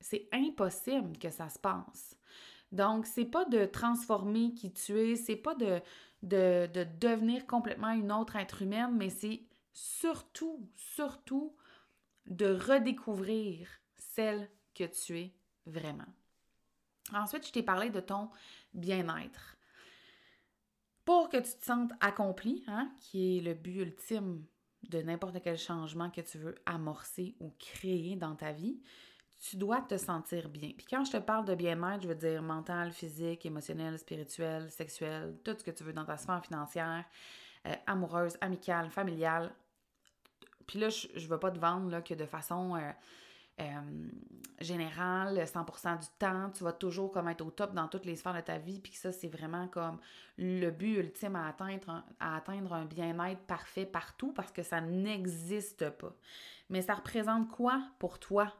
C'est 0.00 0.28
impossible 0.32 1.18
que 1.18 1.30
ça 1.30 1.48
se 1.48 1.58
passe. 1.58 2.16
Donc, 2.72 3.06
c'est 3.06 3.24
pas 3.24 3.44
de 3.44 3.66
transformer 3.66 4.52
qui 4.52 4.72
tu 4.72 4.98
es, 4.98 5.16
c'est 5.16 5.36
pas 5.36 5.54
de, 5.54 5.80
de, 6.22 6.68
de, 6.72 6.86
devenir 7.00 7.46
complètement 7.46 7.90
une 7.90 8.10
autre 8.10 8.36
être 8.36 8.62
humaine, 8.62 8.96
mais 8.96 9.10
c'est 9.10 9.42
surtout, 9.72 10.68
surtout 10.74 11.54
de 12.26 12.46
redécouvrir 12.46 13.68
celle 13.96 14.48
que 14.74 14.84
tu 14.84 15.18
es 15.18 15.34
vraiment. 15.66 16.12
Ensuite, 17.12 17.46
je 17.46 17.52
t'ai 17.52 17.62
parlé 17.62 17.90
de 17.90 18.00
ton 18.00 18.30
bien-être. 18.72 19.56
Pour 21.04 21.28
que 21.28 21.36
tu 21.36 21.58
te 21.58 21.64
sentes 21.64 21.92
accompli, 22.00 22.64
hein, 22.66 22.90
qui 22.98 23.38
est 23.38 23.40
le 23.42 23.54
but 23.54 23.82
ultime 23.82 24.44
de 24.88 25.02
n'importe 25.02 25.42
quel 25.42 25.58
changement 25.58 26.10
que 26.10 26.20
tu 26.20 26.38
veux 26.38 26.54
amorcer 26.66 27.36
ou 27.40 27.52
créer 27.58 28.16
dans 28.16 28.34
ta 28.34 28.52
vie, 28.52 28.80
tu 29.38 29.56
dois 29.56 29.82
te 29.82 29.96
sentir 29.98 30.48
bien. 30.48 30.70
Puis 30.76 30.86
quand 30.88 31.04
je 31.04 31.12
te 31.12 31.16
parle 31.18 31.44
de 31.44 31.54
bien-être, 31.54 32.02
je 32.02 32.08
veux 32.08 32.14
dire 32.14 32.42
mental, 32.42 32.92
physique, 32.92 33.44
émotionnel, 33.44 33.98
spirituel, 33.98 34.70
sexuel, 34.70 35.36
tout 35.44 35.54
ce 35.58 35.64
que 35.64 35.70
tu 35.70 35.84
veux 35.84 35.92
dans 35.92 36.04
ta 36.04 36.16
sphère 36.16 36.42
financière, 36.44 37.04
euh, 37.66 37.74
amoureuse, 37.86 38.36
amicale, 38.40 38.90
familiale. 38.90 39.54
Puis 40.66 40.78
là, 40.78 40.88
je 40.88 41.08
ne 41.14 41.26
veux 41.26 41.38
pas 41.38 41.50
te 41.50 41.58
vendre 41.58 42.02
que 42.02 42.14
de 42.14 42.26
façon 42.26 42.76
euh, 42.76 42.90
euh, 43.60 44.08
générale, 44.60 45.38
100% 45.38 46.00
du 46.00 46.06
temps, 46.18 46.50
tu 46.50 46.64
vas 46.64 46.72
toujours 46.72 47.12
comme 47.12 47.28
être 47.28 47.40
au 47.44 47.50
top 47.50 47.72
dans 47.72 47.86
toutes 47.86 48.04
les 48.04 48.16
sphères 48.16 48.34
de 48.34 48.40
ta 48.40 48.58
vie, 48.58 48.80
puis 48.80 48.92
que 48.92 48.98
ça, 48.98 49.12
c'est 49.12 49.28
vraiment 49.28 49.68
comme 49.68 50.00
le 50.38 50.70
but 50.70 50.96
ultime 50.98 51.36
à 51.36 51.48
atteindre, 51.48 52.04
à 52.18 52.36
atteindre 52.36 52.72
un 52.72 52.84
bien-être 52.84 53.42
parfait 53.42 53.86
partout, 53.86 54.32
parce 54.32 54.50
que 54.50 54.62
ça 54.62 54.80
n'existe 54.80 55.88
pas. 55.90 56.14
Mais 56.68 56.82
ça 56.82 56.94
représente 56.94 57.48
quoi 57.48 57.82
pour 57.98 58.18
toi? 58.18 58.52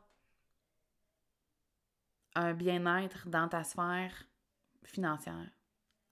Un 2.36 2.52
bien-être 2.52 3.28
dans 3.28 3.48
ta 3.48 3.64
sphère 3.64 4.26
financière, 4.84 5.50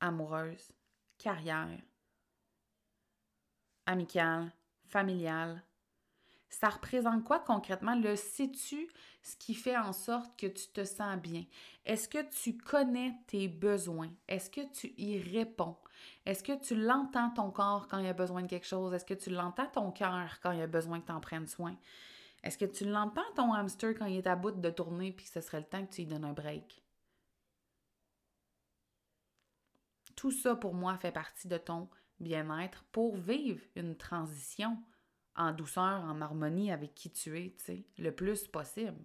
amoureuse, 0.00 0.72
carrière, 1.18 1.80
amicale, 3.86 4.52
familiale. 4.88 5.62
Ça 6.52 6.68
représente 6.68 7.24
quoi 7.24 7.40
concrètement? 7.40 7.94
Le 7.94 8.14
sais-tu 8.14 8.86
ce 9.22 9.36
qui 9.36 9.54
fait 9.54 9.76
en 9.76 9.94
sorte 9.94 10.38
que 10.38 10.46
tu 10.46 10.68
te 10.68 10.84
sens 10.84 11.16
bien? 11.16 11.44
Est-ce 11.86 12.08
que 12.08 12.22
tu 12.30 12.58
connais 12.58 13.14
tes 13.26 13.48
besoins? 13.48 14.10
Est-ce 14.28 14.50
que 14.50 14.60
tu 14.70 14.92
y 14.98 15.18
réponds? 15.18 15.78
Est-ce 16.26 16.44
que 16.44 16.52
tu 16.62 16.74
l'entends 16.76 17.30
ton 17.30 17.50
corps 17.50 17.88
quand 17.88 17.98
il 17.98 18.06
a 18.06 18.12
besoin 18.12 18.42
de 18.42 18.48
quelque 18.48 18.66
chose? 18.66 18.92
Est-ce 18.92 19.06
que 19.06 19.14
tu 19.14 19.30
l'entends 19.30 19.66
ton 19.68 19.90
cœur 19.92 20.38
quand 20.42 20.52
il 20.52 20.60
a 20.60 20.66
besoin 20.66 21.00
que 21.00 21.06
tu 21.06 21.12
en 21.12 21.20
prennes 21.20 21.46
soin? 21.46 21.74
Est-ce 22.42 22.58
que 22.58 22.66
tu 22.66 22.84
l'entends 22.84 23.22
ton 23.34 23.54
hamster 23.54 23.94
quand 23.94 24.06
il 24.06 24.18
est 24.18 24.26
à 24.26 24.36
bout 24.36 24.50
de 24.50 24.70
tourner 24.70 25.10
puis 25.10 25.24
que 25.24 25.32
ce 25.32 25.40
serait 25.40 25.60
le 25.60 25.66
temps 25.66 25.84
que 25.86 25.92
tu 25.92 26.02
lui 26.02 26.08
donnes 26.08 26.26
un 26.26 26.34
break? 26.34 26.82
Tout 30.16 30.32
ça 30.32 30.54
pour 30.54 30.74
moi 30.74 30.98
fait 30.98 31.12
partie 31.12 31.48
de 31.48 31.56
ton 31.56 31.88
bien-être 32.20 32.84
pour 32.92 33.16
vivre 33.16 33.62
une 33.74 33.96
transition 33.96 34.76
en 35.36 35.52
douceur, 35.52 36.02
en 36.04 36.20
harmonie 36.20 36.72
avec 36.72 36.94
qui 36.94 37.10
tu 37.10 37.38
es, 37.38 37.54
tu 37.58 37.64
sais, 37.64 37.84
le 37.98 38.10
plus 38.12 38.46
possible. 38.48 38.98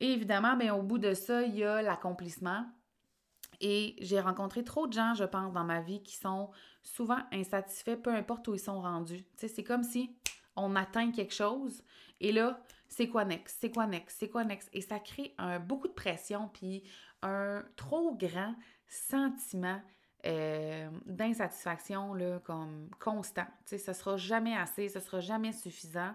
Et 0.00 0.12
évidemment, 0.12 0.56
bien, 0.56 0.74
au 0.74 0.82
bout 0.82 0.98
de 0.98 1.14
ça, 1.14 1.42
il 1.42 1.56
y 1.56 1.64
a 1.64 1.82
l'accomplissement. 1.82 2.66
Et 3.60 3.94
j'ai 4.00 4.18
rencontré 4.18 4.64
trop 4.64 4.88
de 4.88 4.92
gens, 4.92 5.14
je 5.14 5.24
pense, 5.24 5.52
dans 5.52 5.64
ma 5.64 5.80
vie 5.80 6.02
qui 6.02 6.16
sont 6.16 6.50
souvent 6.82 7.20
insatisfaits, 7.30 7.96
peu 7.96 8.12
importe 8.12 8.48
où 8.48 8.54
ils 8.54 8.60
sont 8.60 8.80
rendus. 8.80 9.22
Tu 9.22 9.30
sais, 9.36 9.48
c'est 9.48 9.62
comme 9.62 9.84
si 9.84 10.16
on 10.56 10.74
atteint 10.74 11.12
quelque 11.12 11.34
chose 11.34 11.82
et 12.22 12.32
là, 12.32 12.60
c'est 12.88 13.08
quoi 13.08 13.24
next? 13.24 13.58
C'est 13.60 13.70
quoi 13.70 13.86
next? 13.86 14.16
C'est 14.18 14.28
quoi 14.28 14.44
next? 14.44 14.68
Et 14.72 14.80
ça 14.80 15.00
crée 15.00 15.34
un, 15.38 15.58
beaucoup 15.58 15.88
de 15.88 15.92
pression 15.92 16.48
puis 16.48 16.84
un 17.22 17.64
trop 17.74 18.14
grand 18.14 18.54
sentiment 18.86 19.80
euh, 20.26 20.88
d'insatisfaction 21.06 22.16
comme 22.44 22.88
constant. 23.00 23.46
Tu 23.66 23.78
sais, 23.78 23.92
sera 23.92 24.16
jamais 24.16 24.56
assez, 24.56 24.88
ce 24.88 25.00
sera 25.00 25.20
jamais 25.20 25.52
suffisant. 25.52 26.14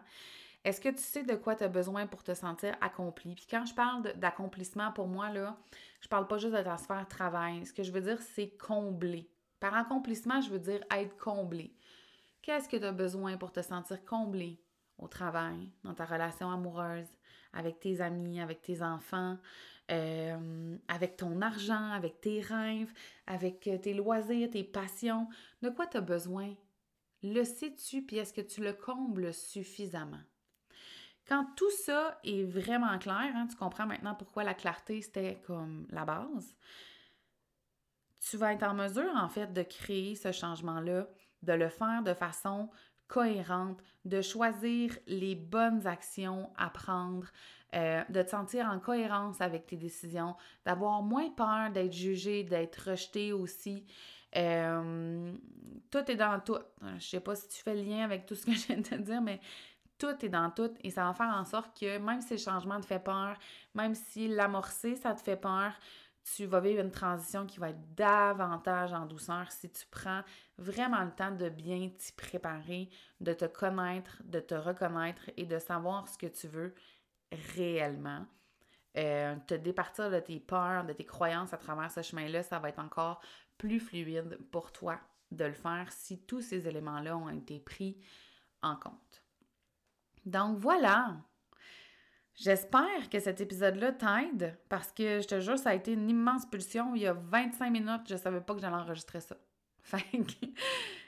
Est-ce 0.63 0.81
que 0.81 0.89
tu 0.89 1.01
sais 1.01 1.23
de 1.23 1.35
quoi 1.35 1.55
tu 1.55 1.63
as 1.63 1.69
besoin 1.69 2.07
pour 2.07 2.23
te 2.23 2.33
sentir 2.33 2.75
accompli? 2.81 3.35
Puis 3.35 3.47
quand 3.49 3.65
je 3.65 3.73
parle 3.73 4.13
d'accomplissement, 4.15 4.91
pour 4.91 5.07
moi, 5.07 5.29
là, 5.29 5.57
je 6.01 6.07
parle 6.07 6.27
pas 6.27 6.37
juste 6.37 6.53
de 6.53 6.77
sphère 6.77 7.07
travail. 7.07 7.65
Ce 7.65 7.73
que 7.73 7.83
je 7.83 7.91
veux 7.91 8.01
dire, 8.01 8.21
c'est 8.21 8.49
combler. 8.57 9.29
Par 9.59 9.73
accomplissement, 9.75 10.41
je 10.41 10.49
veux 10.49 10.59
dire 10.59 10.81
être 10.91 11.17
comblé. 11.17 11.73
Qu'est-ce 12.41 12.69
que 12.69 12.77
tu 12.77 12.85
as 12.85 12.91
besoin 12.91 13.37
pour 13.37 13.51
te 13.51 13.61
sentir 13.61 14.03
comblé? 14.05 14.59
Au 14.97 15.07
travail, 15.07 15.69
dans 15.83 15.93
ta 15.93 16.05
relation 16.05 16.49
amoureuse, 16.51 17.07
avec 17.53 17.79
tes 17.79 18.01
amis, 18.01 18.39
avec 18.39 18.61
tes 18.61 18.81
enfants, 18.81 19.37
euh, 19.91 20.77
avec 20.87 21.17
ton 21.17 21.41
argent, 21.41 21.91
avec 21.91 22.19
tes 22.19 22.41
rêves, 22.41 22.91
avec 23.25 23.67
euh, 23.67 23.77
tes 23.77 23.93
loisirs, 23.93 24.49
tes 24.49 24.63
passions. 24.63 25.27
De 25.61 25.69
quoi 25.69 25.87
tu 25.87 25.97
as 25.97 26.01
besoin? 26.01 26.53
Le 27.23 27.43
sais-tu, 27.43 28.01
puis 28.03 28.17
est-ce 28.17 28.33
que 28.33 28.41
tu 28.41 28.61
le 28.61 28.73
combles 28.73 29.33
suffisamment? 29.33 30.21
Quand 31.27 31.45
tout 31.55 31.71
ça 31.71 32.19
est 32.23 32.43
vraiment 32.43 32.97
clair, 32.99 33.31
hein, 33.35 33.47
tu 33.49 33.55
comprends 33.55 33.85
maintenant 33.85 34.15
pourquoi 34.15 34.43
la 34.43 34.53
clarté, 34.53 35.01
c'était 35.01 35.41
comme 35.45 35.87
la 35.89 36.05
base, 36.05 36.55
tu 38.19 38.37
vas 38.37 38.53
être 38.53 38.63
en 38.63 38.73
mesure, 38.73 39.13
en 39.15 39.29
fait, 39.29 39.53
de 39.53 39.63
créer 39.63 40.15
ce 40.15 40.31
changement-là, 40.31 41.07
de 41.43 41.53
le 41.53 41.69
faire 41.69 42.03
de 42.03 42.13
façon 42.13 42.69
cohérente, 43.07 43.79
de 44.05 44.21
choisir 44.21 44.97
les 45.07 45.35
bonnes 45.35 45.87
actions 45.87 46.49
à 46.57 46.69
prendre, 46.69 47.27
euh, 47.75 48.03
de 48.09 48.21
te 48.21 48.29
sentir 48.29 48.65
en 48.67 48.79
cohérence 48.79 49.41
avec 49.41 49.67
tes 49.67 49.75
décisions, 49.75 50.35
d'avoir 50.65 51.01
moins 51.01 51.29
peur 51.29 51.69
d'être 51.71 51.93
jugé, 51.93 52.43
d'être 52.43 52.91
rejeté 52.91 53.33
aussi. 53.33 53.85
Euh, 54.35 55.33
tout 55.91 56.11
est 56.11 56.15
dans 56.15 56.39
tout. 56.39 56.59
Je 56.97 57.05
sais 57.05 57.19
pas 57.19 57.35
si 57.35 57.47
tu 57.49 57.61
fais 57.61 57.75
le 57.75 57.81
lien 57.81 58.03
avec 58.03 58.25
tout 58.25 58.35
ce 58.35 58.45
que 58.45 58.51
je 58.53 58.67
viens 58.67 58.77
de 58.77 58.83
te 58.83 58.95
dire, 58.95 59.21
mais 59.21 59.39
tout 59.97 60.25
est 60.25 60.29
dans 60.29 60.51
tout 60.51 60.71
et 60.83 60.91
ça 60.91 61.05
va 61.05 61.13
faire 61.13 61.33
en 61.35 61.43
sorte 61.43 61.77
que 61.77 61.97
même 61.97 62.21
si 62.21 62.33
le 62.33 62.39
changement 62.39 62.79
te 62.79 62.85
fait 62.85 63.03
peur, 63.03 63.35
même 63.73 63.95
si 63.95 64.27
l'amorcer, 64.27 64.95
ça 64.95 65.13
te 65.13 65.21
fait 65.21 65.37
peur, 65.37 65.73
tu 66.35 66.45
vas 66.45 66.59
vivre 66.59 66.81
une 66.81 66.91
transition 66.91 67.45
qui 67.45 67.59
va 67.59 67.69
être 67.69 67.95
davantage 67.95 68.93
en 68.93 69.05
douceur 69.05 69.51
si 69.51 69.69
tu 69.69 69.85
prends 69.89 70.21
vraiment 70.57 71.03
le 71.03 71.11
temps 71.11 71.31
de 71.31 71.49
bien 71.49 71.89
t'y 71.89 72.11
préparer, 72.13 72.89
de 73.21 73.33
te 73.33 73.45
connaître, 73.45 74.21
de 74.23 74.39
te 74.39 74.55
reconnaître 74.55 75.29
et 75.37 75.45
de 75.45 75.59
savoir 75.59 76.07
ce 76.07 76.17
que 76.17 76.27
tu 76.27 76.47
veux 76.47 76.73
réellement. 77.55 78.25
Euh, 78.97 79.35
te 79.47 79.53
départir 79.53 80.09
de 80.09 80.19
tes 80.19 80.39
peurs, 80.39 80.85
de 80.85 80.93
tes 80.93 81.05
croyances 81.05 81.53
à 81.53 81.57
travers 81.57 81.91
ce 81.91 82.01
chemin-là, 82.01 82.41
ça 82.43 82.59
va 82.59 82.69
être 82.69 82.79
encore 82.79 83.21
plus 83.57 83.79
fluide 83.79 84.39
pour 84.51 84.71
toi 84.71 84.99
de 85.31 85.45
le 85.45 85.53
faire 85.53 85.91
si 85.91 86.19
tous 86.25 86.41
ces 86.41 86.67
éléments-là 86.67 87.15
ont 87.15 87.29
été 87.29 87.59
pris 87.59 87.99
en 88.61 88.75
compte. 88.75 89.23
Donc 90.25 90.57
voilà, 90.57 91.15
J'espère 92.37 93.09
que 93.09 93.19
cet 93.19 93.41
épisode-là 93.41 93.93
t'aide 93.93 94.55
parce 94.69 94.91
que 94.91 95.21
je 95.21 95.27
te 95.27 95.39
jure, 95.39 95.57
ça 95.57 95.71
a 95.71 95.73
été 95.73 95.93
une 95.93 96.07
immense 96.07 96.45
pulsion. 96.45 96.93
Il 96.93 97.01
y 97.01 97.07
a 97.07 97.13
25 97.13 97.71
minutes, 97.71 98.01
je 98.07 98.15
savais 98.15 98.41
pas 98.41 98.53
que 98.53 98.61
j'allais 98.61 98.75
enregistrer 98.75 99.21
ça. 99.21 99.35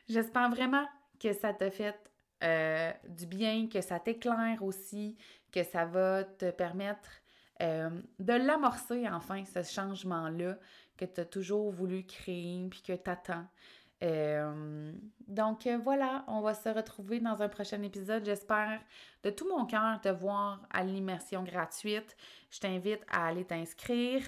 J'espère 0.10 0.50
vraiment 0.50 0.86
que 1.20 1.32
ça 1.34 1.54
t'a 1.54 1.70
fait 1.70 1.96
euh, 2.44 2.92
du 3.08 3.28
bien, 3.28 3.68
que 3.68 3.80
ça 3.80 4.00
t'éclaire 4.00 4.64
aussi, 4.64 5.18
que 5.52 5.64
ça 5.64 5.86
va 5.86 6.24
te 6.24 6.50
permettre 6.50 7.10
euh, 7.62 7.92
de 8.18 8.34
l'amorcer 8.34 9.08
enfin, 9.08 9.44
ce 9.46 9.62
changement-là 9.62 10.58
que 10.98 11.06
tu 11.06 11.22
as 11.22 11.26
toujours 11.26 11.70
voulu 11.72 12.06
créer 12.08 12.68
puis 12.72 12.82
que 12.82 12.94
tu 12.94 13.10
attends. 13.10 13.46
Euh, 14.04 14.94
donc 15.28 15.68
voilà, 15.84 16.24
on 16.28 16.42
va 16.42 16.54
se 16.54 16.70
retrouver 16.70 17.20
dans 17.20 17.42
un 17.42 17.50
prochain 17.50 17.82
épisode. 17.84 18.26
J'espère 18.26 18.80
de 19.24 19.30
tout 19.30 19.48
mon 19.48 19.66
cœur 19.66 20.00
te 20.02 20.10
voir 20.10 20.62
à 20.72 20.84
l'immersion 20.84 21.44
gratuite. 21.44 22.16
Je 22.50 22.60
t'invite 22.60 23.02
à 23.12 23.28
aller 23.28 23.46
t'inscrire. 23.46 24.22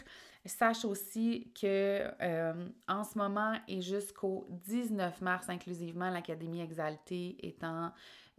Sache 0.45 0.86
aussi 0.86 1.51
que 1.53 2.10
euh, 2.21 2.67
en 2.88 3.03
ce 3.03 3.17
moment 3.17 3.53
et 3.67 3.81
jusqu'au 3.81 4.47
19 4.49 5.21
mars 5.21 5.49
inclusivement, 5.49 6.10
l'Académie 6.10 6.62
Exaltée 6.62 7.38
est 7.45 7.63
en 7.63 7.91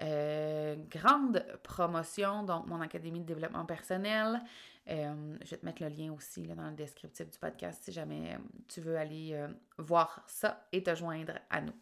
euh, 0.02 0.76
grande 0.90 1.44
promotion, 1.62 2.42
donc 2.42 2.66
mon 2.66 2.80
Académie 2.80 3.20
de 3.20 3.26
développement 3.26 3.64
personnel. 3.64 4.42
Euh, 4.88 5.36
je 5.44 5.50
vais 5.50 5.56
te 5.58 5.64
mettre 5.64 5.82
le 5.82 5.88
lien 5.88 6.12
aussi 6.12 6.42
dans 6.42 6.68
le 6.68 6.74
descriptif 6.74 7.30
du 7.30 7.38
podcast 7.38 7.82
si 7.84 7.92
jamais 7.92 8.36
tu 8.68 8.80
veux 8.80 8.96
aller 8.96 9.38
voir 9.78 10.24
ça 10.26 10.66
et 10.72 10.82
te 10.82 10.94
joindre 10.94 11.34
à 11.50 11.60
nous. 11.60 11.74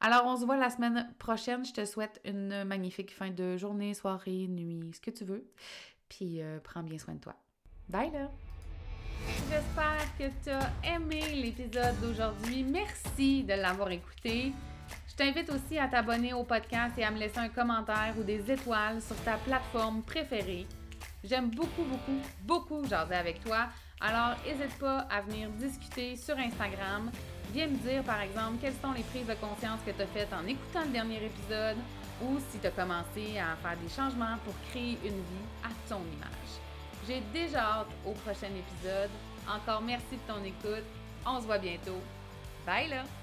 Alors, 0.00 0.24
on 0.24 0.36
se 0.36 0.46
voit 0.46 0.56
la 0.56 0.70
semaine 0.70 1.12
prochaine. 1.18 1.64
Je 1.64 1.74
te 1.74 1.84
souhaite 1.84 2.18
une 2.24 2.64
magnifique 2.64 3.14
fin 3.14 3.30
de 3.30 3.58
journée, 3.58 3.92
soirée, 3.92 4.46
nuit, 4.48 4.90
ce 4.94 5.00
que 5.00 5.10
tu 5.10 5.24
veux. 5.24 5.44
Puis, 6.08 6.40
prends 6.64 6.82
bien 6.82 6.96
soin 6.96 7.14
de 7.14 7.20
toi. 7.20 7.34
Bye 7.90 8.10
là! 8.10 8.30
J'espère 9.50 10.16
que 10.18 10.24
tu 10.42 10.50
as 10.50 10.94
aimé 10.94 11.22
l'épisode 11.34 11.98
d'aujourd'hui. 12.00 12.64
Merci 12.64 13.44
de 13.44 13.54
l'avoir 13.54 13.90
écouté. 13.90 14.52
T'invite 15.20 15.50
aussi 15.50 15.78
à 15.78 15.86
t'abonner 15.86 16.32
au 16.32 16.44
podcast 16.44 16.96
et 16.96 17.04
à 17.04 17.10
me 17.10 17.18
laisser 17.18 17.36
un 17.36 17.50
commentaire 17.50 18.14
ou 18.18 18.22
des 18.22 18.50
étoiles 18.50 19.02
sur 19.02 19.14
ta 19.16 19.36
plateforme 19.36 20.00
préférée. 20.00 20.66
J'aime 21.22 21.50
beaucoup, 21.50 21.82
beaucoup, 21.82 22.22
beaucoup 22.44 22.88
jaser 22.88 23.16
avec 23.16 23.44
toi. 23.44 23.68
Alors, 24.00 24.38
n'hésite 24.46 24.78
pas 24.78 25.00
à 25.10 25.20
venir 25.20 25.50
discuter 25.50 26.16
sur 26.16 26.38
Instagram. 26.38 27.10
Viens 27.52 27.66
me 27.66 27.76
dire, 27.76 28.02
par 28.02 28.22
exemple, 28.22 28.56
quelles 28.62 28.80
sont 28.82 28.92
les 28.92 29.02
prises 29.02 29.26
de 29.26 29.34
conscience 29.34 29.80
que 29.84 29.90
tu 29.90 30.00
as 30.00 30.06
faites 30.06 30.32
en 30.32 30.46
écoutant 30.46 30.84
le 30.86 30.92
dernier 30.92 31.22
épisode 31.22 31.76
ou 32.22 32.38
si 32.50 32.58
tu 32.58 32.66
as 32.66 32.70
commencé 32.70 33.36
à 33.38 33.56
faire 33.56 33.76
des 33.76 33.90
changements 33.90 34.38
pour 34.42 34.54
créer 34.70 34.98
une 35.04 35.20
vie 35.20 35.48
à 35.62 35.68
ton 35.86 36.00
image. 36.00 36.52
J'ai 37.06 37.20
déjà 37.34 37.80
hâte 37.80 37.92
au 38.06 38.12
prochain 38.12 38.48
épisode. 38.56 39.10
Encore 39.46 39.82
merci 39.82 40.16
de 40.16 40.32
ton 40.32 40.42
écoute. 40.42 40.88
On 41.26 41.38
se 41.42 41.44
voit 41.44 41.58
bientôt. 41.58 42.00
Bye 42.64 42.88
là! 42.88 43.19